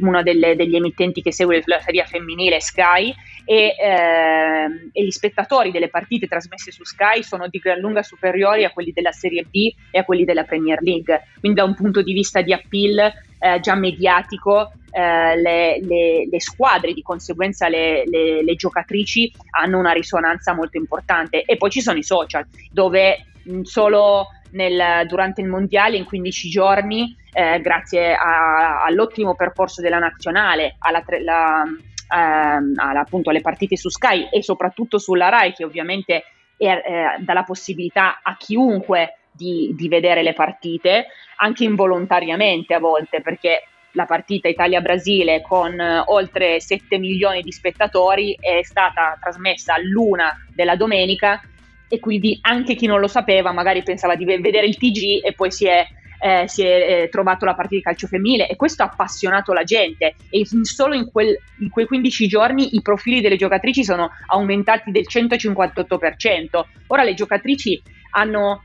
uno 0.02 0.22
delle, 0.24 0.56
degli 0.56 0.76
emittenti 0.76 1.22
che 1.22 1.32
segue 1.32 1.62
la 1.66 1.80
serie 1.80 2.06
femminile 2.06 2.60
Sky, 2.60 3.14
e, 3.46 3.76
ehm, 3.80 4.90
e, 4.92 5.04
gli 5.04 5.10
spettatori 5.10 5.72
delle 5.72 5.90
partite 5.90 6.28
trasmesse 6.28 6.72
su 6.72 6.84
Sky 6.84 7.24
sono 7.24 7.48
di 7.48 7.58
gran 7.60 7.80
lunga 7.80 8.04
superiori 8.04 8.66
a 8.66 8.72
quelli 8.72 8.92
della 8.92 9.12
Serie 9.12 9.46
B 9.50 9.74
e 9.90 10.00
a 10.00 10.04
quelli 10.04 10.26
della 10.26 10.44
Premier 10.44 10.82
League. 10.82 11.28
Quindi 11.40 11.60
da 11.60 11.66
un 11.66 11.76
punto 11.76 12.02
di 12.02 12.14
vista 12.14 12.42
di 12.42 12.54
appeal 12.54 13.12
eh, 13.42 13.60
già 13.60 13.74
mediatico 13.74 14.72
eh, 14.92 15.36
le, 15.42 15.80
le, 15.82 16.28
le, 16.30 16.40
squadre, 16.40 16.94
di 16.94 17.02
conseguenza 17.02 17.68
le, 17.68 18.04
le, 18.06 18.56
giocatrici 18.56 19.34
hanno 19.52 19.80
una 19.80 19.92
risonanza 19.92 20.54
molto 20.54 20.78
importante. 20.78 21.44
E 21.44 21.58
poi 21.58 21.72
ci 21.72 21.82
sono 21.82 21.98
i 21.98 22.04
social, 22.04 22.46
dove 22.72 23.26
solo 23.64 24.28
nel, 24.52 25.08
durante 25.08 25.42
il 25.42 25.48
mondiale 25.48 25.98
in 25.98 26.06
15 26.06 26.50
giorni, 26.50 27.16
eh, 27.34 27.60
grazie 27.62 28.14
a, 28.14 28.84
all'ottimo 28.84 29.34
percorso 29.34 29.82
della 29.82 29.98
nazionale, 29.98 30.76
alla, 30.78 31.04
la, 31.24 31.64
ehm, 31.64 32.74
alla, 32.76 33.00
appunto 33.00 33.32
alle 33.32 33.42
partite 33.42 33.76
su 33.76 33.90
Sky 33.90 34.30
e 34.32 34.44
soprattutto 34.44 35.00
sulla 35.00 35.30
Rai, 35.30 35.54
che 35.54 35.64
ovviamente 35.64 36.26
è, 36.58 36.68
eh, 36.68 37.24
dà 37.24 37.34
la 37.34 37.44
possibilità 37.44 38.20
a 38.22 38.36
chiunque 38.38 39.16
di, 39.32 39.74
di 39.76 39.88
vedere 39.88 40.24
le 40.24 40.34
partite, 40.34 41.08
anche 41.38 41.64
involontariamente 41.64 42.74
a 42.74 42.80
volte, 42.80 43.22
perché 43.22 43.64
la 43.94 44.06
partita 44.06 44.48
Italia-Brasile 44.48 45.42
con 45.42 45.78
uh, 45.78 46.12
oltre 46.12 46.60
7 46.60 46.98
milioni 46.98 47.42
di 47.42 47.52
spettatori 47.52 48.38
è 48.40 48.62
stata 48.64 49.18
trasmessa 49.20 49.74
all'una 49.74 50.34
della 50.54 50.76
domenica 50.76 51.42
e 51.90 52.00
quindi 52.00 52.38
anche 52.42 52.76
chi 52.76 52.86
non 52.86 53.02
lo 53.02 53.08
sapeva 53.08 53.52
magari 53.52 53.84
pensava 53.84 54.16
di 54.16 54.24
vedere 54.24 54.66
il 54.66 54.78
TG 54.78 55.26
e 55.26 55.34
poi 55.34 55.52
si 55.52 55.68
è, 55.68 55.86
eh, 56.22 56.48
si 56.48 56.64
è 56.64 57.04
eh, 57.04 57.10
trovato 57.10 57.44
la 57.44 57.54
partita 57.54 57.76
di 57.76 57.82
calcio 57.82 58.08
femminile 58.08 58.48
e 58.48 58.56
questo 58.56 58.84
ha 58.84 58.86
appassionato 58.86 59.52
la 59.52 59.64
gente 59.64 60.16
e 60.30 60.46
solo 60.62 60.94
in, 60.94 61.12
quel, 61.12 61.38
in 61.60 61.70
quei 61.70 61.86
15 61.86 62.28
giorni 62.28 62.78
i 62.78 62.82
profili 62.82 63.20
delle 63.20 63.36
giocatrici 63.36 63.84
sono 63.84 64.10
aumentati 64.28 64.92
del 64.92 65.06
158%. 65.06 66.64
Ora 66.88 67.04
le 67.04 67.14
giocatrici 67.14 67.82
hanno 68.12 68.64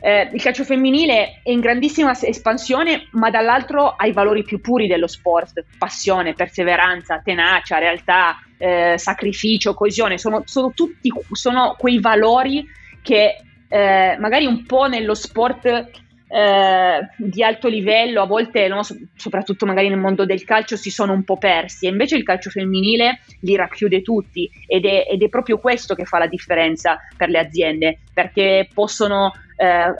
eh, 0.00 0.30
il 0.32 0.42
calcio 0.42 0.64
femminile 0.64 1.40
è 1.42 1.50
in 1.50 1.60
grandissima 1.60 2.12
espansione, 2.20 3.08
ma 3.12 3.30
dall'altro 3.30 3.94
ha 3.96 4.06
i 4.06 4.12
valori 4.12 4.42
più 4.42 4.60
puri 4.60 4.86
dello 4.86 5.06
sport, 5.06 5.64
passione, 5.78 6.34
perseveranza, 6.34 7.20
tenacia, 7.24 7.78
realtà, 7.78 8.36
eh, 8.58 8.94
sacrificio, 8.98 9.74
coesione, 9.74 10.18
sono, 10.18 10.42
sono, 10.44 10.72
tutti 10.72 11.10
sono 11.32 11.74
quei 11.78 12.00
valori 12.00 12.64
che 13.02 13.36
eh, 13.68 14.16
magari 14.18 14.46
un 14.46 14.64
po' 14.64 14.86
nello 14.86 15.14
sport 15.14 15.90
eh, 16.28 17.08
di 17.16 17.42
alto 17.42 17.68
livello, 17.68 18.22
a 18.22 18.26
volte 18.26 18.66
no, 18.68 18.80
soprattutto 19.14 19.66
magari 19.66 19.88
nel 19.88 19.98
mondo 19.98 20.24
del 20.24 20.44
calcio 20.44 20.76
si 20.76 20.90
sono 20.90 21.12
un 21.12 21.22
po' 21.22 21.36
persi 21.36 21.86
e 21.86 21.90
invece 21.90 22.16
il 22.16 22.24
calcio 22.24 22.50
femminile 22.50 23.20
li 23.40 23.54
racchiude 23.54 24.02
tutti 24.02 24.50
ed 24.66 24.84
è, 24.84 25.06
ed 25.08 25.22
è 25.22 25.28
proprio 25.28 25.58
questo 25.58 25.94
che 25.94 26.04
fa 26.04 26.18
la 26.18 26.26
differenza 26.26 26.98
per 27.16 27.28
le 27.28 27.38
aziende 27.38 27.98
perché 28.12 28.68
possono 28.72 29.32
eh, 29.56 29.94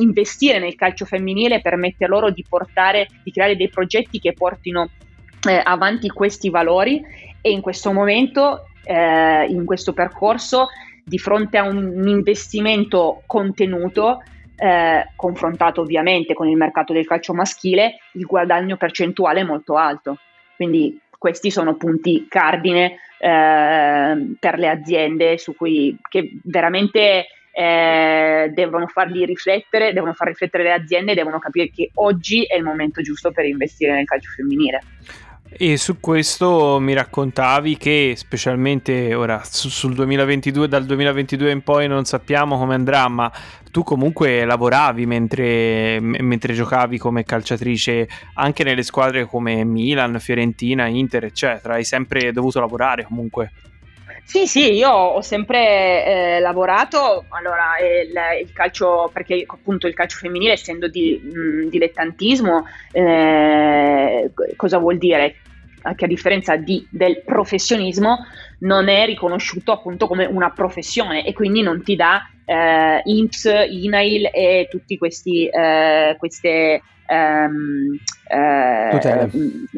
investire 0.00 0.58
nel 0.58 0.74
calcio 0.74 1.04
femminile 1.04 1.60
permette 1.60 2.06
loro 2.06 2.30
di 2.30 2.44
portare, 2.48 3.08
di 3.22 3.30
creare 3.30 3.56
dei 3.56 3.68
progetti 3.68 4.18
che 4.18 4.32
portino 4.32 4.90
eh, 5.48 5.60
avanti 5.62 6.08
questi 6.08 6.50
valori 6.50 7.02
e 7.40 7.50
in 7.50 7.60
questo 7.60 7.92
momento, 7.92 8.68
eh, 8.84 9.46
in 9.48 9.64
questo 9.64 9.92
percorso, 9.92 10.68
di 11.04 11.18
fronte 11.18 11.58
a 11.58 11.64
un 11.64 12.08
investimento 12.08 13.22
contenuto, 13.26 14.22
eh, 14.56 15.08
confrontato 15.16 15.80
ovviamente 15.80 16.34
con 16.34 16.48
il 16.48 16.56
mercato 16.56 16.92
del 16.92 17.06
calcio 17.06 17.34
maschile, 17.34 17.98
il 18.12 18.24
guadagno 18.24 18.76
percentuale 18.76 19.40
è 19.40 19.44
molto 19.44 19.76
alto. 19.76 20.18
Quindi 20.56 21.00
questi 21.18 21.50
sono 21.50 21.76
punti 21.76 22.26
cardine 22.28 22.98
eh, 23.18 24.36
per 24.38 24.58
le 24.58 24.68
aziende 24.68 25.38
su 25.38 25.54
cui 25.56 25.96
che 26.08 26.38
veramente 26.44 27.26
eh, 27.50 28.50
devono 28.52 28.86
farli 28.86 29.24
riflettere, 29.24 29.92
devono 29.92 30.12
far 30.12 30.28
riflettere 30.28 30.64
le 30.64 30.72
aziende, 30.72 31.14
devono 31.14 31.38
capire 31.38 31.70
che 31.70 31.90
oggi 31.94 32.44
è 32.44 32.56
il 32.56 32.64
momento 32.64 33.00
giusto 33.00 33.30
per 33.30 33.44
investire 33.46 33.94
nel 33.94 34.04
calcio 34.04 34.30
femminile. 34.30 34.80
E 35.56 35.76
su 35.76 36.00
questo 36.00 36.80
mi 36.80 36.94
raccontavi 36.94 37.76
che 37.76 38.14
specialmente 38.16 39.14
ora 39.14 39.40
su, 39.44 39.68
sul 39.68 39.94
2022, 39.94 40.66
dal 40.66 40.84
2022 40.84 41.50
in 41.52 41.62
poi 41.62 41.86
non 41.86 42.04
sappiamo 42.04 42.58
come 42.58 42.74
andrà, 42.74 43.06
ma 43.06 43.30
tu 43.70 43.84
comunque 43.84 44.44
lavoravi 44.44 45.06
mentre, 45.06 46.00
mentre 46.00 46.54
giocavi 46.54 46.98
come 46.98 47.22
calciatrice 47.22 48.08
anche 48.34 48.64
nelle 48.64 48.82
squadre 48.82 49.26
come 49.26 49.62
Milan, 49.62 50.18
Fiorentina, 50.18 50.86
Inter, 50.86 51.26
eccetera. 51.26 51.74
Hai 51.74 51.84
sempre 51.84 52.32
dovuto 52.32 52.58
lavorare 52.58 53.04
comunque. 53.04 53.52
Sì, 54.26 54.46
sì, 54.46 54.72
io 54.72 54.90
ho 54.90 55.20
sempre 55.20 56.04
eh, 56.04 56.40
lavorato, 56.40 57.26
allora 57.28 57.74
il, 57.78 58.46
il, 58.46 58.52
calcio, 58.52 59.10
perché 59.12 59.44
appunto 59.46 59.86
il 59.86 59.94
calcio 59.94 60.16
femminile 60.16 60.52
essendo 60.52 60.88
di 60.88 61.20
mh, 61.22 61.68
dilettantismo, 61.68 62.66
eh, 62.90 64.30
cosa 64.56 64.78
vuol 64.78 64.98
dire? 64.98 65.36
Che 65.94 66.04
a 66.04 66.08
differenza 66.08 66.56
di, 66.56 66.86
del 66.90 67.22
professionismo 67.24 68.24
non 68.60 68.88
è 68.88 69.04
riconosciuto 69.04 69.72
appunto 69.72 70.06
come 70.06 70.24
una 70.24 70.50
professione 70.50 71.26
e 71.26 71.34
quindi 71.34 71.60
non 71.60 71.82
ti 71.82 71.94
dà 71.94 72.26
eh, 72.44 73.02
INPS, 73.04 73.66
INAIL 73.68 74.30
e 74.32 74.68
tutti 74.70 74.96
questi 74.96 75.46
eh, 75.46 76.16
queste 76.18 76.82
ehm, 77.06 77.98
eh, 78.28 78.88
tutele. 78.90 79.30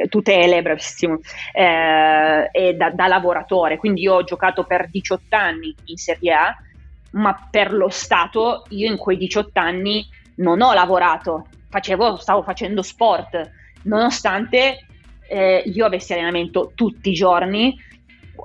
tutele, 0.08 0.62
bravissimo, 0.62 1.18
eh, 1.52 2.48
e 2.52 2.74
da, 2.74 2.90
da, 2.90 3.06
lavoratore. 3.06 3.78
Quindi 3.78 4.02
io 4.02 4.14
ho 4.14 4.24
giocato 4.24 4.64
per 4.64 4.88
18 4.88 5.36
anni 5.36 5.74
in 5.86 5.96
Serie 5.96 6.32
A, 6.32 6.56
ma 7.12 7.48
per 7.50 7.72
lo 7.72 7.88
Stato 7.88 8.64
io 8.70 8.90
in 8.90 8.96
quei 8.96 9.16
18 9.16 9.58
anni 9.58 10.06
non 10.36 10.60
ho 10.60 10.72
lavorato, 10.72 11.46
facevo, 11.68 12.16
stavo 12.16 12.42
facendo 12.42 12.82
sport, 12.82 13.50
nonostante 13.82 14.86
eh, 15.28 15.62
io 15.66 15.86
avessi 15.86 16.12
allenamento 16.12 16.72
tutti 16.74 17.10
i 17.10 17.14
giorni, 17.14 17.74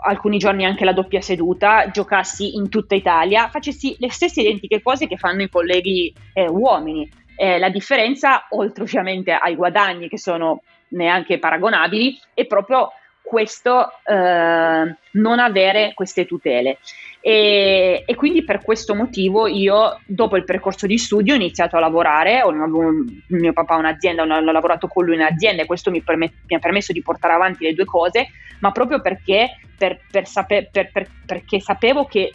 alcuni 0.03 0.37
giorni 0.37 0.65
anche 0.65 0.85
la 0.85 0.93
doppia 0.93 1.21
seduta, 1.21 1.89
giocassi 1.91 2.55
in 2.55 2.69
tutta 2.69 2.95
Italia, 2.95 3.49
facessi 3.49 3.95
le 3.99 4.11
stesse 4.11 4.41
identiche 4.41 4.81
cose 4.81 5.07
che 5.07 5.17
fanno 5.17 5.43
i 5.43 5.49
colleghi 5.49 6.13
eh, 6.33 6.47
uomini. 6.47 7.09
Eh, 7.35 7.59
la 7.59 7.69
differenza, 7.69 8.45
oltre 8.49 8.83
ovviamente 8.83 9.31
ai 9.31 9.55
guadagni 9.55 10.07
che 10.07 10.17
sono 10.17 10.61
neanche 10.89 11.39
paragonabili, 11.39 12.19
è 12.33 12.45
proprio 12.45 12.91
questo 13.31 13.93
eh, 14.03 14.95
non 15.11 15.39
avere 15.39 15.93
queste 15.93 16.25
tutele. 16.25 16.79
E, 17.21 18.03
e, 18.05 18.15
quindi 18.15 18.43
per 18.43 18.61
questo 18.61 18.93
motivo 18.93 19.47
io 19.47 20.01
dopo 20.05 20.35
il 20.35 20.43
percorso 20.43 20.85
di 20.85 20.97
studio 20.97 21.31
ho 21.31 21.37
iniziato 21.37 21.77
a 21.77 21.79
lavorare, 21.79 22.41
ho, 22.41 22.51
mio 22.51 23.53
papà 23.53 23.75
ha 23.75 23.77
un'azienda, 23.77 24.23
ho, 24.23 24.51
lavorato 24.51 24.89
con 24.89 25.05
lui 25.05 25.15
in 25.15 25.21
azienda 25.21 25.61
e 25.61 25.65
questo 25.65 25.91
mi, 25.91 26.01
permet, 26.01 26.33
mi, 26.45 26.57
ha 26.57 26.59
permesso 26.59 26.91
di 26.91 27.01
portare 27.01 27.33
avanti 27.33 27.63
le 27.63 27.73
due 27.73 27.85
cose, 27.85 28.27
ma 28.59 28.71
proprio 28.71 28.99
perché, 28.99 29.55
per, 29.77 30.01
per 30.11 30.27
sape, 30.27 30.67
per, 30.69 30.91
perché 31.25 31.61
sapevo 31.61 32.03
che 32.03 32.33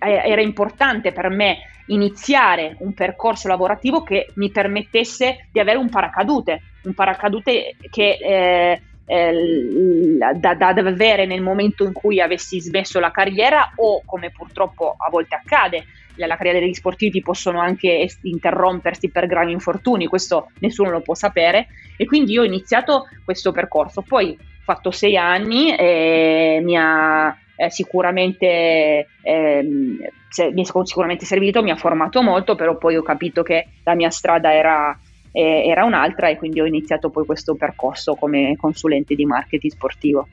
eh, 0.00 0.22
era 0.24 0.40
importante 0.40 1.12
per 1.12 1.28
me 1.28 1.58
iniziare 1.88 2.74
un 2.78 2.94
percorso 2.94 3.48
lavorativo 3.48 4.02
che 4.02 4.30
mi 4.36 4.50
permettesse 4.50 5.48
di 5.52 5.60
avere 5.60 5.76
un 5.76 5.90
paracadute, 5.90 6.62
un 6.84 6.94
paracadute 6.94 7.76
che 7.90 8.18
eh, 8.18 8.82
eh, 9.10 10.18
da, 10.36 10.54
da, 10.54 10.68
avere 10.68 11.24
nel 11.24 11.40
momento 11.40 11.84
in 11.84 11.92
cui 11.92 12.20
avessi 12.20 12.60
smesso 12.60 13.00
la 13.00 13.10
carriera 13.10 13.72
o 13.76 14.02
come 14.04 14.30
purtroppo 14.30 14.94
a 14.98 15.08
volte 15.10 15.34
accade, 15.34 15.84
la 16.14 16.36
carriera 16.36 16.58
degli 16.58 16.74
sportivi 16.74 17.22
possono 17.22 17.60
anche 17.60 18.08
interrompersi 18.22 19.10
per 19.10 19.26
gravi 19.26 19.52
infortuni, 19.52 20.06
questo 20.06 20.50
nessuno 20.58 20.90
lo 20.90 21.00
può 21.00 21.14
sapere 21.14 21.68
e 21.96 22.06
quindi 22.06 22.32
io 22.32 22.42
ho 22.42 22.44
iniziato 22.44 23.08
questo 23.24 23.52
percorso, 23.52 24.02
poi 24.02 24.36
ho 24.38 24.62
fatto 24.62 24.90
sei 24.90 25.16
anni 25.16 25.74
e 25.74 26.60
mi 26.62 26.76
ha 26.76 27.34
eh, 27.56 27.70
sicuramente, 27.70 29.08
eh, 29.22 29.62
mi 29.62 30.62
è 30.62 30.64
sicuramente 30.84 31.24
servito, 31.24 31.62
mi 31.62 31.70
ha 31.70 31.76
formato 31.76 32.22
molto, 32.22 32.54
però 32.54 32.76
poi 32.76 32.96
ho 32.96 33.02
capito 33.02 33.42
che 33.42 33.66
la 33.84 33.94
mia 33.94 34.10
strada 34.10 34.52
era, 34.54 34.96
eh, 35.32 35.64
era 35.66 35.84
un'altra 35.84 36.28
e 36.28 36.36
quindi 36.36 36.60
ho 36.60 36.66
iniziato 36.66 37.10
poi 37.10 37.24
questo 37.24 37.54
percorso 37.54 38.14
come 38.14 38.56
consulente 38.56 39.14
di 39.14 39.24
marketing 39.24 39.72
sportivo. 39.72 40.28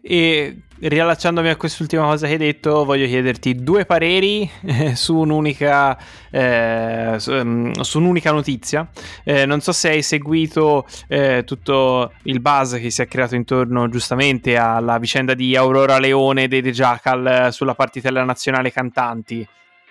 E 0.00 0.56
riallacciandomi 0.78 1.48
a 1.48 1.56
quest'ultima 1.56 2.04
cosa 2.04 2.26
che 2.26 2.34
hai 2.34 2.38
detto, 2.38 2.84
voglio 2.84 3.06
chiederti 3.06 3.56
due 3.56 3.84
pareri 3.84 4.48
eh, 4.64 4.94
su, 4.94 5.16
un'unica, 5.16 5.98
eh, 6.30 7.14
su, 7.18 7.32
um, 7.32 7.72
su, 7.80 7.98
un'unica, 7.98 8.30
notizia. 8.30 8.88
Eh, 9.24 9.46
non 9.46 9.60
so 9.60 9.72
se 9.72 9.90
hai 9.90 10.02
seguito 10.02 10.86
eh, 11.08 11.42
tutto 11.44 12.12
il 12.22 12.40
buzz 12.40 12.76
che 12.76 12.90
si 12.90 13.02
è 13.02 13.08
creato 13.08 13.34
intorno 13.34 13.88
giustamente 13.88 14.56
alla 14.56 14.98
vicenda 14.98 15.34
di 15.34 15.56
Aurora 15.56 15.98
Leone 15.98 16.44
e 16.44 16.48
dei 16.48 16.62
The 16.62 16.70
Jackal 16.70 17.48
sulla 17.52 17.74
partita 17.74 18.08
della 18.08 18.24
nazionale 18.24 18.70
cantanti. 18.70 19.46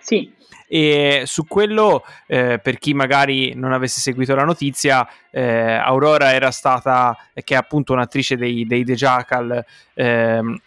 Sì. 0.05 0.31
E 0.67 1.23
su 1.25 1.47
quello, 1.47 2.03
eh, 2.27 2.59
per 2.61 2.77
chi 2.77 2.93
magari 2.93 3.53
non 3.55 3.73
avesse 3.73 3.99
seguito 3.99 4.35
la 4.35 4.43
notizia, 4.43 5.07
eh, 5.31 5.73
Aurora 5.73 6.33
era 6.33 6.51
stata, 6.51 7.17
che 7.33 7.55
è 7.55 7.57
appunto 7.57 7.93
un'attrice 7.93 8.37
dei, 8.37 8.67
dei 8.67 8.83
The 8.83 8.93
Jackal, 8.93 9.65
ehm, 9.95 10.59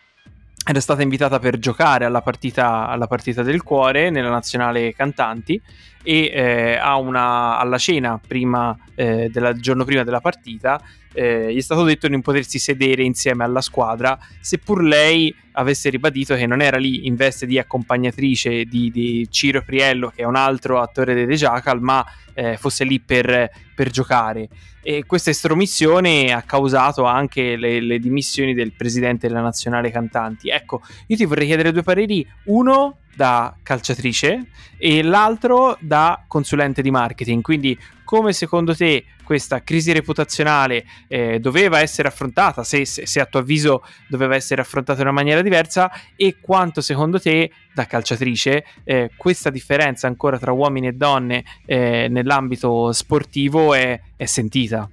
era 0.66 0.80
stata 0.80 1.02
invitata 1.02 1.38
per 1.38 1.58
giocare 1.58 2.04
alla 2.04 2.20
partita, 2.20 2.88
alla 2.88 3.06
partita 3.06 3.42
del 3.42 3.62
cuore 3.62 4.10
nella 4.10 4.28
nazionale 4.28 4.92
cantanti 4.92 5.60
e 6.02 6.30
eh, 6.32 6.80
una, 6.98 7.58
alla 7.58 7.78
cena 7.78 8.20
prima, 8.24 8.76
eh, 8.94 9.28
della, 9.30 9.52
giorno 9.54 9.84
prima 9.84 10.04
della 10.04 10.20
partita 10.20 10.80
eh, 11.12 11.52
gli 11.52 11.56
è 11.56 11.60
stato 11.60 11.84
detto 11.84 12.06
di 12.06 12.12
non 12.12 12.22
potersi 12.22 12.58
sedere 12.58 13.02
insieme 13.02 13.42
alla 13.42 13.60
squadra 13.60 14.18
seppur 14.40 14.82
lei 14.82 15.34
avesse 15.52 15.90
ribadito 15.90 16.34
che 16.34 16.46
non 16.46 16.60
era 16.60 16.76
lì 16.76 17.06
in 17.06 17.16
veste 17.16 17.46
di 17.46 17.58
accompagnatrice 17.58 18.64
di, 18.64 18.90
di 18.90 19.26
Ciro 19.30 19.62
Priello 19.62 20.12
che 20.14 20.22
è 20.22 20.24
un 20.24 20.36
altro 20.36 20.80
attore 20.80 21.14
dei 21.14 21.26
The 21.26 21.34
Jackal 21.34 21.80
ma 21.80 22.04
eh, 22.34 22.56
fosse 22.56 22.84
lì 22.84 23.00
per, 23.00 23.50
per 23.74 23.90
giocare 23.90 24.48
e 24.80 25.04
questa 25.06 25.30
estromissione 25.30 26.32
ha 26.32 26.42
causato 26.42 27.04
anche 27.04 27.56
le, 27.56 27.80
le, 27.80 27.98
dimissioni 27.98 28.54
del 28.54 28.72
presidente 28.72 29.26
della 29.26 29.42
nazionale 29.42 29.90
cantanti. 29.90 30.48
Ecco, 30.48 30.80
io 31.08 31.16
ti 31.16 31.26
vorrei 31.26 31.46
chiedere 31.46 31.72
due 31.72 31.82
pareri, 31.82 32.26
uno 32.44 33.00
da 33.18 33.52
calciatrice 33.64 34.46
e 34.78 35.02
l'altro 35.02 35.76
da 35.80 36.22
consulente 36.28 36.82
di 36.82 36.92
marketing, 36.92 37.42
quindi 37.42 37.76
come 38.04 38.32
secondo 38.32 38.76
te 38.76 39.06
questa 39.24 39.64
crisi 39.64 39.92
reputazionale 39.92 40.86
eh, 41.08 41.40
doveva 41.40 41.80
essere 41.80 42.06
affrontata, 42.06 42.62
se, 42.62 42.84
se, 42.84 43.06
se, 43.06 43.20
a 43.20 43.26
tuo 43.26 43.40
avviso 43.40 43.82
doveva 44.06 44.36
essere 44.36 44.60
affrontata 44.62 45.00
in 45.00 45.08
una 45.08 45.16
maniera 45.16 45.42
diversa? 45.42 45.90
E 46.14 46.36
quanto 46.40 46.80
secondo 46.80 47.20
te 47.20 47.50
da 47.74 47.86
calciatrice 47.86 48.64
eh, 48.84 49.10
questa 49.16 49.50
differenza 49.50 50.06
ancora 50.06 50.38
tra 50.38 50.52
uomini 50.52 50.86
e 50.86 50.92
donne 50.92 51.44
eh, 51.66 52.06
nell'ambito 52.08 52.92
sportivo 52.92 53.74
è, 53.74 54.00
è 54.16 54.24
sentita? 54.26 54.88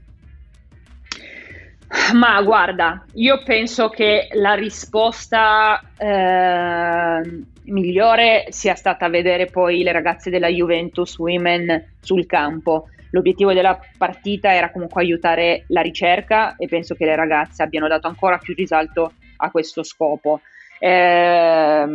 Ma 2.14 2.42
guarda, 2.42 3.04
io 3.14 3.42
penso 3.44 3.90
che 3.90 4.28
la 4.34 4.54
risposta 4.54 5.82
eh, 5.98 7.44
migliore 7.64 8.46
sia 8.50 8.76
stata 8.76 9.10
vedere 9.10 9.48
poi 9.48 9.84
le 9.84 9.92
ragazze 9.92 10.30
della 10.30 10.48
Juventus 10.48 11.18
Women 11.18 11.94
sul 12.00 12.26
campo. 12.26 12.88
L'obiettivo 13.12 13.54
della 13.54 13.80
partita 13.98 14.54
era 14.54 14.72
comunque 14.72 15.02
aiutare 15.02 15.64
la 15.68 15.82
ricerca 15.82 16.56
e 16.58 16.68
penso 16.68 16.96
che 16.96 17.06
le 17.06 17.16
ragazze 17.16 17.64
abbiano 17.64 17.88
dato 17.88 18.08
ancora 18.08 18.38
più 18.38 18.54
risalto 18.54 19.14
a 19.38 19.50
questo 19.50 19.84
scopo. 19.84 20.42
Eh, 20.80 21.86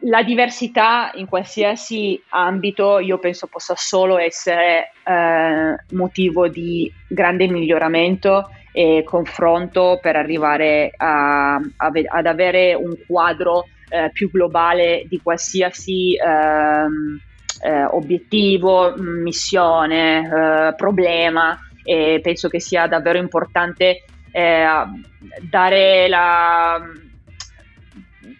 la 0.00 0.22
diversità 0.22 1.10
in 1.14 1.26
qualsiasi 1.26 2.20
ambito 2.30 2.98
io 2.98 3.18
penso 3.18 3.46
possa 3.46 3.74
solo 3.76 4.18
essere 4.18 4.92
eh, 5.04 5.76
motivo 5.90 6.48
di 6.48 6.92
grande 7.08 7.48
miglioramento 7.48 8.50
e 8.72 9.02
confronto 9.04 9.98
per 10.02 10.16
arrivare 10.16 10.92
a, 10.96 11.54
a, 11.54 11.90
ad 12.08 12.26
avere 12.26 12.74
un 12.74 12.96
quadro 13.06 13.66
eh, 13.88 14.10
più 14.12 14.30
globale 14.30 15.04
di 15.08 15.20
qualsiasi 15.22 16.16
ehm, 16.16 17.20
eh, 17.62 17.84
obiettivo, 17.84 18.94
missione, 18.96 20.18
eh, 20.18 20.74
problema 20.74 21.58
e 21.84 22.18
penso 22.22 22.48
che 22.48 22.60
sia 22.60 22.86
davvero 22.88 23.18
importante 23.18 24.04
eh, 24.32 24.66
dare 25.40 26.08
la 26.08 26.82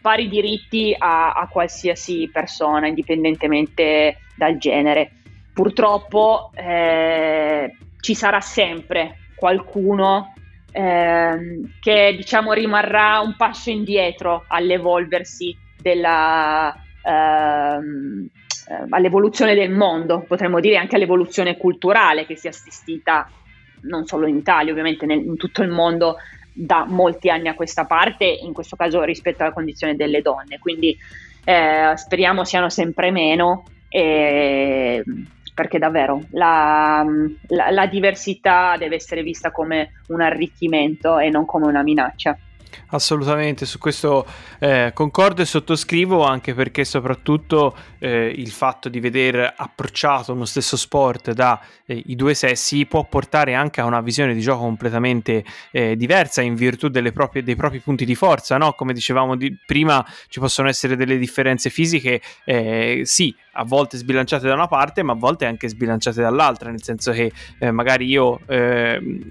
pari 0.01 0.29
diritti 0.29 0.95
a, 0.97 1.33
a 1.33 1.49
qualsiasi 1.49 2.29
persona, 2.33 2.87
indipendentemente 2.87 4.19
dal 4.37 4.57
genere. 4.59 5.11
Purtroppo 5.53 6.51
eh, 6.55 7.77
ci 8.01 8.15
sarà 8.15 8.41
sempre 8.41 9.19
qualcuno 9.37 10.35
eh, 10.73 11.61
che 11.81 12.15
diciamo 12.17 12.53
rimarrà 12.53 13.21
un 13.21 13.37
passo 13.37 13.71
indietro 13.71 14.45
all'evolversi 14.49 15.57
della, 15.81 16.75
ehm, 17.05 18.29
eh, 18.69 18.87
all'evoluzione 18.89 19.55
del 19.55 19.71
mondo, 19.71 20.25
potremmo 20.27 20.59
dire 20.59 20.77
anche 20.77 20.97
all'evoluzione 20.97 21.57
culturale 21.57 22.27
che 22.27 22.37
si 22.37 22.47
è 22.47 22.51
assistita 22.51 23.31
non 23.83 24.07
solo 24.07 24.27
in 24.27 24.37
Italia, 24.37 24.73
ovviamente 24.73 25.07
nel, 25.07 25.19
in 25.19 25.37
tutto 25.37 25.63
il 25.63 25.69
mondo 25.69 26.17
da 26.55 26.87
molti 26.87 27.29
anni 27.29 27.49
a 27.49 27.55
questa 27.55 27.85
parte, 27.85 28.25
in 28.25 28.53
questo 28.53 28.77
caso 28.77 29.03
rispetto 29.03 29.43
alla 29.43 29.53
condizione 29.53 29.97
delle 29.97 30.23
donne. 30.23 30.59
Quindi 30.59 30.97
eh, 31.45 31.93
speriamo 31.97 32.45
siano 32.45 32.71
sempre 32.71 33.11
meno. 33.11 33.65
E, 33.89 35.03
perché 35.55 35.79
davvero 35.79 36.21
la, 36.31 37.05
la, 37.49 37.71
la 37.71 37.87
diversità 37.87 38.77
deve 38.77 38.97
essere 38.97 39.23
vista 39.23 39.53
come 39.53 40.03
un 40.09 40.21
arricchimento 40.21 41.19
e 41.19 41.31
non 41.31 41.47
come 41.47 41.67
una 41.67 41.83
minaccia. 41.83 42.37
Assolutamente, 42.89 43.67
su 43.67 43.79
questo 43.79 44.27
eh, 44.59 44.93
concordo 44.95 45.43
e 45.43 45.45
sottoscrivo 45.45 46.25
anche 46.25 46.55
perché 46.55 46.85
soprattutto 46.85 47.77
eh, 47.99 48.33
il 48.37 48.51
fatto 48.51 48.89
di 48.89 49.01
veder 49.01 49.55
approcciato 49.57 50.33
uno 50.33 50.45
stesso 50.45 50.77
sport 50.77 51.33
dai 51.33 51.59
eh, 51.87 52.03
due 52.15 52.35
sessi 52.35 52.87
può 52.87 53.05
portare 53.05 53.55
anche 53.55 53.81
a 53.81 53.85
una 53.85 54.01
visione 54.01 54.35
di 54.35 54.41
gioco 54.41 54.63
completamente 54.63 55.45
eh, 55.71 55.97
diversa 55.97 56.43
in 56.43 56.55
virtù 56.55 56.91
proprie, 57.13 57.43
dei 57.43 57.57
propri 57.57 57.81
punti 57.81 58.05
di 58.05 58.15
forza, 58.15 58.57
no? 58.57 58.73
come 58.73 58.93
dicevamo 58.93 59.37
di, 59.37 59.57
prima 59.67 60.05
ci 60.29 60.41
possono 60.41 60.69
essere 60.69 60.97
delle 60.97 61.19
differenze 61.19 61.71
fisiche, 61.71 62.21
eh, 62.45 63.03
sì, 63.05 63.35
a 63.55 63.65
volte 63.65 63.97
sbilanciate 63.97 64.47
da 64.47 64.55
una 64.55 64.69
parte 64.69 65.03
ma 65.03 65.13
a 65.13 65.17
volte 65.17 65.47
anche 65.47 65.69
sbilanciate 65.69 66.21
dall'altra, 66.21 66.71
nel 66.71 66.83
senso 66.83 67.13
che 67.13 67.33
eh, 67.59 67.71
magari 67.71 68.07
io 68.07 68.41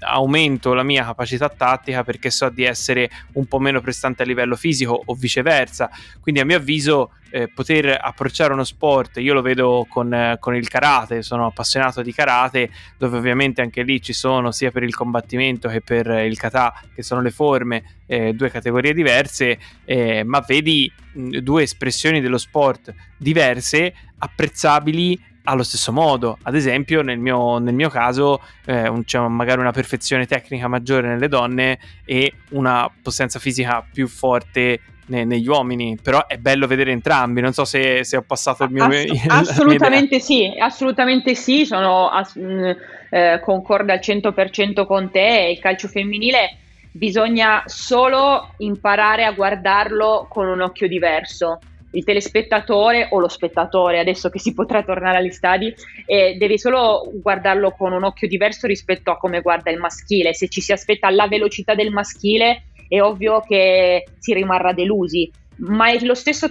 aumento 0.00 0.74
la 0.74 0.82
mia 0.82 1.04
capacità 1.04 1.48
tattica 1.48 2.04
perché 2.04 2.30
so 2.30 2.48
di 2.48 2.64
essere 2.64 3.10
un 3.32 3.46
po' 3.46 3.58
meno 3.58 3.80
prestante 3.80 4.22
a 4.22 4.26
livello 4.26 4.56
fisico 4.56 5.00
o 5.04 5.14
viceversa. 5.14 5.90
Quindi 6.20 6.40
a 6.40 6.44
mio 6.44 6.56
avviso 6.56 7.10
eh, 7.34 7.48
poter 7.48 7.98
approcciare 8.00 8.52
uno 8.52 8.62
sport, 8.62 9.16
io 9.16 9.34
lo 9.34 9.42
vedo 9.42 9.88
con, 9.90 10.14
eh, 10.14 10.36
con, 10.38 10.54
il 10.54 10.68
karate, 10.68 11.20
sono 11.22 11.46
appassionato 11.46 12.00
di 12.00 12.12
karate, 12.12 12.70
dove 12.96 13.16
ovviamente 13.16 13.60
anche 13.60 13.82
lì 13.82 14.00
ci 14.00 14.12
sono 14.12 14.52
sia 14.52 14.70
per 14.70 14.84
il 14.84 14.94
combattimento 14.94 15.68
che 15.68 15.80
per 15.80 16.06
il 16.06 16.38
kata, 16.38 16.72
che 16.94 17.02
sono 17.02 17.20
le 17.20 17.32
forme, 17.32 18.02
eh, 18.06 18.34
due 18.34 18.50
categorie 18.50 18.94
diverse, 18.94 19.58
eh, 19.84 20.22
ma 20.22 20.44
vedi 20.46 20.88
mh, 21.14 21.38
due 21.38 21.64
espressioni 21.64 22.20
dello 22.20 22.38
sport 22.38 22.94
diverse, 23.16 23.92
apprezzabili 24.16 25.20
allo 25.44 25.62
stesso 25.62 25.92
modo. 25.92 26.38
Ad 26.42 26.54
esempio, 26.54 27.02
nel 27.02 27.18
mio, 27.18 27.58
nel 27.58 27.74
mio 27.74 27.88
caso, 27.88 28.40
eh, 28.64 28.88
un, 28.88 29.04
c'è 29.04 29.18
magari 29.28 29.60
una 29.60 29.72
perfezione 29.72 30.26
tecnica 30.26 30.68
maggiore 30.68 31.08
nelle 31.08 31.28
donne 31.28 31.78
e 32.04 32.32
una 32.50 32.90
potenza 33.02 33.38
fisica 33.38 33.84
più 33.90 34.06
forte 34.06 34.80
ne, 35.06 35.24
negli 35.24 35.46
uomini. 35.46 35.98
Però 36.00 36.26
è 36.26 36.38
bello 36.38 36.66
vedere 36.66 36.92
entrambi. 36.92 37.40
Non 37.40 37.52
so 37.52 37.64
se, 37.64 38.04
se 38.04 38.16
ho 38.16 38.22
passato 38.22 38.64
il 38.64 38.70
mio. 38.70 38.84
Ass- 38.84 39.26
assolutamente 39.50 40.20
sì, 40.20 40.52
assolutamente 40.58 41.34
sì. 41.34 41.66
Sono 41.66 42.08
ass- 42.08 42.38
mm, 42.38 42.70
eh, 43.10 43.40
concordo 43.42 43.92
al 43.92 44.00
100% 44.02 44.86
con 44.86 45.10
te. 45.10 45.50
Il 45.54 45.58
calcio 45.60 45.88
femminile 45.88 46.58
bisogna 46.90 47.62
solo 47.66 48.54
imparare 48.58 49.24
a 49.24 49.32
guardarlo 49.32 50.26
con 50.28 50.46
un 50.46 50.60
occhio 50.60 50.86
diverso 50.86 51.58
il 51.94 52.04
telespettatore 52.04 53.08
o 53.10 53.18
lo 53.18 53.28
spettatore, 53.28 53.98
adesso 53.98 54.28
che 54.28 54.38
si 54.38 54.52
potrà 54.52 54.82
tornare 54.82 55.18
agli 55.18 55.30
stadi, 55.30 55.74
eh, 56.06 56.36
devi 56.38 56.58
solo 56.58 57.10
guardarlo 57.22 57.72
con 57.72 57.92
un 57.92 58.04
occhio 58.04 58.28
diverso 58.28 58.66
rispetto 58.66 59.10
a 59.10 59.16
come 59.16 59.40
guarda 59.40 59.70
il 59.70 59.78
maschile. 59.78 60.34
Se 60.34 60.48
ci 60.48 60.60
si 60.60 60.72
aspetta 60.72 61.10
la 61.10 61.28
velocità 61.28 61.74
del 61.74 61.90
maschile, 61.90 62.64
è 62.88 63.00
ovvio 63.00 63.40
che 63.40 64.04
si 64.18 64.34
rimarrà 64.34 64.72
delusi. 64.72 65.30
Ma 65.56 65.90
è 65.90 65.98
lo 66.04 66.14
stesso 66.14 66.50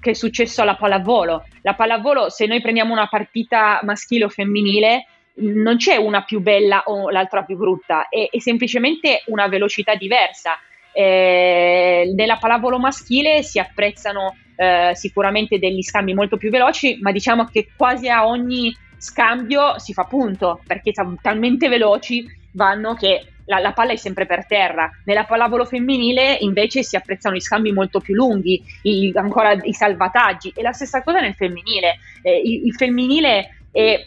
che 0.00 0.10
è 0.10 0.14
successo 0.14 0.62
alla 0.62 0.76
pallavolo. 0.76 1.44
La 1.62 1.74
pallavolo, 1.74 2.28
se 2.28 2.46
noi 2.46 2.60
prendiamo 2.60 2.92
una 2.92 3.08
partita 3.08 3.80
maschile 3.82 4.24
o 4.24 4.28
femminile, 4.28 5.06
non 5.34 5.76
c'è 5.76 5.96
una 5.96 6.22
più 6.22 6.40
bella 6.40 6.82
o 6.86 7.08
l'altra 7.08 7.42
più 7.42 7.56
brutta, 7.56 8.08
è, 8.08 8.28
è 8.30 8.38
semplicemente 8.38 9.22
una 9.26 9.48
velocità 9.48 9.94
diversa. 9.94 10.52
Eh, 10.94 12.12
nella 12.14 12.36
pallavolo 12.36 12.78
maschile 12.78 13.42
si 13.42 13.58
apprezzano 13.58 14.36
eh, 14.56 14.92
sicuramente 14.94 15.58
degli 15.58 15.82
scambi 15.82 16.14
molto 16.14 16.36
più 16.36 16.50
veloci, 16.50 16.98
ma 17.00 17.12
diciamo 17.12 17.46
che 17.46 17.68
quasi 17.76 18.08
a 18.08 18.26
ogni 18.26 18.74
scambio 18.96 19.78
si 19.78 19.92
fa 19.92 20.04
punto 20.04 20.60
perché 20.64 20.92
sono 20.94 21.16
talmente 21.20 21.68
veloci 21.68 22.24
vanno 22.52 22.94
che 22.94 23.26
la, 23.46 23.58
la, 23.58 23.72
palla 23.72 23.92
è 23.92 23.96
sempre 23.96 24.26
per 24.26 24.46
terra. 24.46 24.90
Nella 25.04 25.24
pallavolo 25.24 25.64
femminile 25.64 26.36
invece 26.40 26.82
si 26.82 26.96
apprezzano 26.96 27.36
i 27.36 27.40
scambi 27.40 27.72
molto 27.72 28.00
più 28.00 28.14
lunghi, 28.14 28.62
i, 28.82 29.12
ancora 29.14 29.52
i 29.62 29.72
salvataggi. 29.72 30.52
E 30.54 30.62
la 30.62 30.72
stessa 30.72 31.02
cosa 31.02 31.20
nel 31.20 31.34
femminile. 31.34 31.98
Eh, 32.22 32.40
il, 32.44 32.66
il, 32.66 32.74
femminile 32.74 33.56
è 33.72 34.04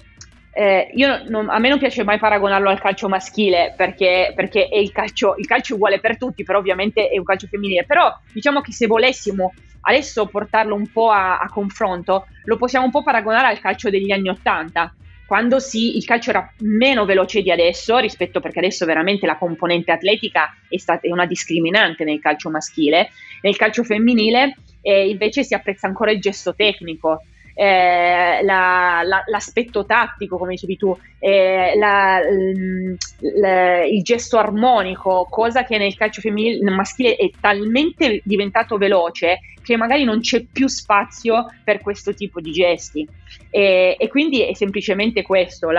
eh, 0.58 0.90
non, 1.28 1.50
a 1.50 1.60
me 1.60 1.68
non 1.68 1.78
piace 1.78 2.06
mai 2.06 2.18
paragonarlo 2.18 2.70
al 2.70 2.80
calcio 2.80 3.10
maschile 3.10 3.74
perché, 3.76 4.32
perché 4.34 4.70
il 4.72 4.92
calcio, 4.94 5.36
il 5.38 5.46
calcio 5.46 5.76
uguale 5.76 6.00
per 6.00 6.18
tutti, 6.18 6.46
però 6.46 6.60
ovviamente 6.60 7.10
è 7.10 7.18
un 7.18 7.26
calcio 7.26 7.48
femminile. 7.48 7.84
Però 7.86 8.10
diciamo 8.32 8.62
che 8.62 8.72
se 8.72 8.88
volessimo 8.88 9.54
adesso 9.88 10.26
portarlo 10.28 10.76
un 10.76 10.92
po' 10.92 11.10
a, 11.10 11.38
a 11.38 11.48
confronto, 11.50 12.28
lo 12.44 12.58
possiamo 12.58 12.86
un 12.86 12.92
po' 12.92 13.04
paragonare 13.04 13.48
al 13.48 13.60
calcio 13.60 13.90
degli 13.90 14.12
anni 14.12 14.30
Ottanta, 14.30 14.94
quando 15.26 15.60
sì, 15.60 15.98
il 15.98 16.06
calcio 16.06 16.30
era 16.30 16.54
meno 16.60 17.06
veloce 17.06 17.42
di 17.42 17.50
adesso, 17.50 17.98
rispetto 17.98 18.40
perché 18.40 18.60
adesso 18.60 18.86
veramente 18.86 19.26
la 19.26 19.38
componente 19.38 19.92
atletica 19.92 20.56
è, 20.70 20.78
stata, 20.78 21.08
una 21.12 21.26
discriminante 21.26 22.04
nel 22.04 22.20
calcio 22.20 22.52
maschile, 22.52 23.10
nel 23.42 23.56
calcio 23.56 23.84
femminile 23.84 24.56
eh, 24.82 25.10
invece 25.10 25.44
si 25.44 25.56
apprezza 25.56 25.88
ancora 25.88 26.12
il 26.12 26.22
gesto 26.22 26.54
tecnico, 26.54 27.24
eh, 27.56 28.44
la, 28.44 29.02
la, 29.04 29.24
l'aspetto 29.26 29.86
tattico, 29.86 30.38
come 30.38 30.52
dicevi 30.52 30.78
tu, 30.78 30.96
eh, 31.20 31.74
la, 31.78 32.20
il 32.20 34.04
gesto 34.04 34.38
armonico, 34.38 35.26
cosa 35.30 35.64
che 35.64 35.78
nel 35.78 35.96
calcio 35.96 36.22
femminile, 36.22 36.70
maschile 36.70 37.16
è 37.16 37.30
talmente 37.40 38.22
diventato 38.24 38.78
veloce 38.78 39.40
che 39.64 39.78
magari 39.78 40.04
non 40.04 40.20
c'è 40.20 40.46
più 40.52 40.68
spazio 40.68 41.48
per 41.64 41.82
questo 41.82 42.14
tipo 42.14 42.40
di 42.40 42.52
gesti. 42.52 43.08
E, 43.50 43.96
e 43.98 44.08
quindi 44.10 44.44
è 44.44 44.54
semplicemente 44.54 45.24
questo, 45.24 45.70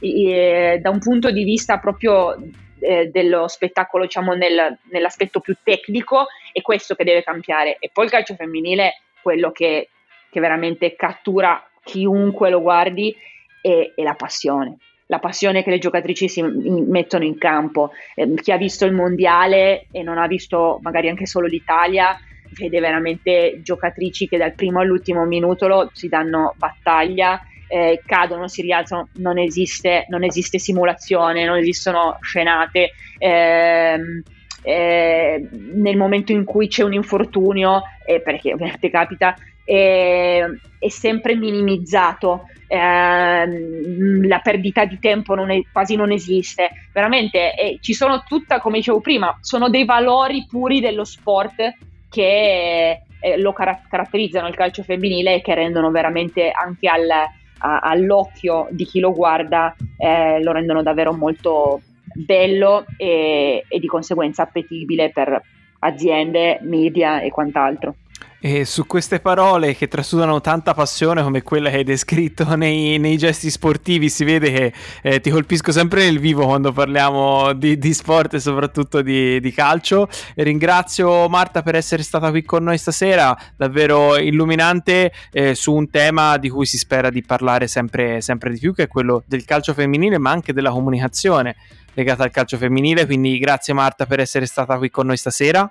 eh, 0.00 0.78
da 0.80 0.90
un 0.90 0.98
punto 1.00 1.30
di 1.30 1.44
vista 1.44 1.78
proprio 1.78 2.34
eh, 2.78 3.06
dello 3.08 3.48
spettacolo, 3.48 4.04
diciamo, 4.04 4.32
nel, 4.32 4.78
nell'aspetto 4.90 5.40
più 5.40 5.56
tecnico, 5.62 6.26
è 6.52 6.62
questo 6.62 6.94
che 6.94 7.04
deve 7.04 7.22
cambiare. 7.22 7.76
E 7.78 7.90
poi 7.92 8.04
il 8.04 8.10
calcio 8.10 8.34
femminile, 8.34 9.00
quello 9.20 9.50
che 9.50 9.88
che 10.36 10.40
veramente 10.40 10.94
cattura 10.94 11.66
chiunque 11.82 12.50
lo 12.50 12.60
guardi 12.60 13.16
è, 13.62 13.92
è 13.94 14.02
la 14.02 14.12
passione 14.12 14.76
la 15.08 15.18
passione 15.20 15.62
che 15.62 15.70
le 15.70 15.78
giocatrici 15.78 16.28
si 16.28 16.42
mettono 16.42 17.22
in 17.22 17.38
campo. 17.38 17.92
Eh, 18.16 18.34
chi 18.34 18.50
ha 18.50 18.56
visto 18.56 18.86
il 18.86 18.92
mondiale 18.92 19.86
e 19.92 20.02
non 20.02 20.18
ha 20.18 20.26
visto 20.26 20.80
magari 20.82 21.08
anche 21.08 21.26
solo 21.26 21.46
l'Italia, 21.46 22.18
vede 22.58 22.80
veramente 22.80 23.60
giocatrici 23.62 24.26
che 24.26 24.36
dal 24.36 24.54
primo 24.54 24.80
all'ultimo 24.80 25.24
minuto 25.24 25.90
si 25.92 26.08
danno 26.08 26.54
battaglia, 26.56 27.40
eh, 27.68 28.02
cadono, 28.04 28.48
si 28.48 28.62
rialzano, 28.62 29.10
non 29.18 29.38
esiste, 29.38 30.06
non 30.08 30.24
esiste 30.24 30.58
simulazione, 30.58 31.44
non 31.44 31.58
esistono 31.58 32.18
scenate. 32.20 32.90
Eh, 33.18 34.22
eh, 34.66 35.48
nel 35.72 35.96
momento 35.96 36.32
in 36.32 36.42
cui 36.42 36.66
c'è 36.66 36.82
un 36.82 36.94
infortunio, 36.94 37.82
eh, 38.04 38.20
perché 38.20 38.52
ovviamente 38.52 38.90
capita, 38.90 39.36
è, 39.66 40.44
è 40.78 40.88
sempre 40.88 41.34
minimizzato. 41.34 42.44
Eh, 42.68 44.26
la 44.26 44.38
perdita 44.38 44.84
di 44.84 44.98
tempo 44.98 45.34
non 45.34 45.50
è, 45.50 45.60
quasi 45.72 45.96
non 45.96 46.12
esiste. 46.12 46.70
Veramente 46.92 47.54
eh, 47.54 47.78
ci 47.80 47.92
sono 47.92 48.22
tutta, 48.26 48.60
come 48.60 48.78
dicevo 48.78 49.00
prima, 49.00 49.36
sono 49.40 49.68
dei 49.68 49.84
valori 49.84 50.46
puri 50.48 50.80
dello 50.80 51.04
sport 51.04 51.74
che 52.08 53.02
eh, 53.20 53.38
lo 53.38 53.52
car- 53.52 53.88
caratterizzano 53.88 54.48
il 54.48 54.54
calcio 54.54 54.82
femminile 54.82 55.34
e 55.34 55.40
che 55.42 55.54
rendono 55.54 55.90
veramente 55.90 56.50
anche 56.50 56.88
al, 56.88 57.10
a, 57.10 57.78
all'occhio 57.80 58.68
di 58.70 58.84
chi 58.84 59.00
lo 59.00 59.12
guarda, 59.12 59.74
eh, 59.98 60.42
lo 60.42 60.52
rendono 60.52 60.82
davvero 60.82 61.12
molto 61.12 61.80
bello 62.14 62.84
e, 62.96 63.64
e 63.68 63.78
di 63.78 63.86
conseguenza 63.86 64.42
appetibile 64.42 65.10
per 65.10 65.40
aziende, 65.80 66.58
media 66.62 67.20
e 67.20 67.30
quant'altro. 67.30 67.96
E 68.38 68.66
su 68.66 68.86
queste 68.86 69.20
parole 69.20 69.74
che 69.74 69.88
trasudano 69.88 70.42
tanta 70.42 70.74
passione 70.74 71.22
come 71.22 71.42
quella 71.42 71.70
che 71.70 71.76
hai 71.76 71.84
descritto 71.84 72.44
nei, 72.54 72.98
nei 72.98 73.16
gesti 73.16 73.50
sportivi, 73.50 74.10
si 74.10 74.24
vede 74.24 74.52
che 74.52 74.72
eh, 75.02 75.20
ti 75.20 75.30
colpisco 75.30 75.72
sempre 75.72 76.04
nel 76.04 76.18
vivo 76.18 76.44
quando 76.44 76.70
parliamo 76.70 77.54
di, 77.54 77.78
di 77.78 77.94
sport 77.94 78.34
e 78.34 78.40
soprattutto 78.40 79.00
di, 79.00 79.40
di, 79.40 79.52
calcio. 79.52 80.08
E 80.34 80.42
ringrazio 80.42 81.28
Marta 81.28 81.62
per 81.62 81.76
essere 81.76 82.02
stata 82.02 82.30
qui 82.30 82.42
con 82.42 82.62
noi 82.62 82.76
stasera, 82.76 83.36
davvero 83.56 84.16
illuminante 84.18 85.12
eh, 85.32 85.54
su 85.54 85.72
un 85.72 85.88
tema 85.88 86.36
di 86.36 86.50
cui 86.50 86.66
si 86.66 86.76
spera 86.76 87.08
di 87.08 87.22
parlare 87.22 87.66
sempre, 87.68 88.20
sempre 88.20 88.52
di 88.52 88.58
più, 88.58 88.74
che 88.74 88.84
è 88.84 88.88
quello 88.88 89.22
del 89.26 89.44
calcio 89.46 89.72
femminile, 89.72 90.18
ma 90.18 90.30
anche 90.30 90.52
della 90.52 90.70
comunicazione 90.70 91.56
legata 91.94 92.22
al 92.22 92.30
calcio 92.30 92.58
femminile. 92.58 93.06
Quindi 93.06 93.38
grazie 93.38 93.72
Marta 93.72 94.04
per 94.04 94.20
essere 94.20 94.44
stata 94.44 94.76
qui 94.76 94.90
con 94.90 95.06
noi 95.06 95.16
stasera. 95.16 95.70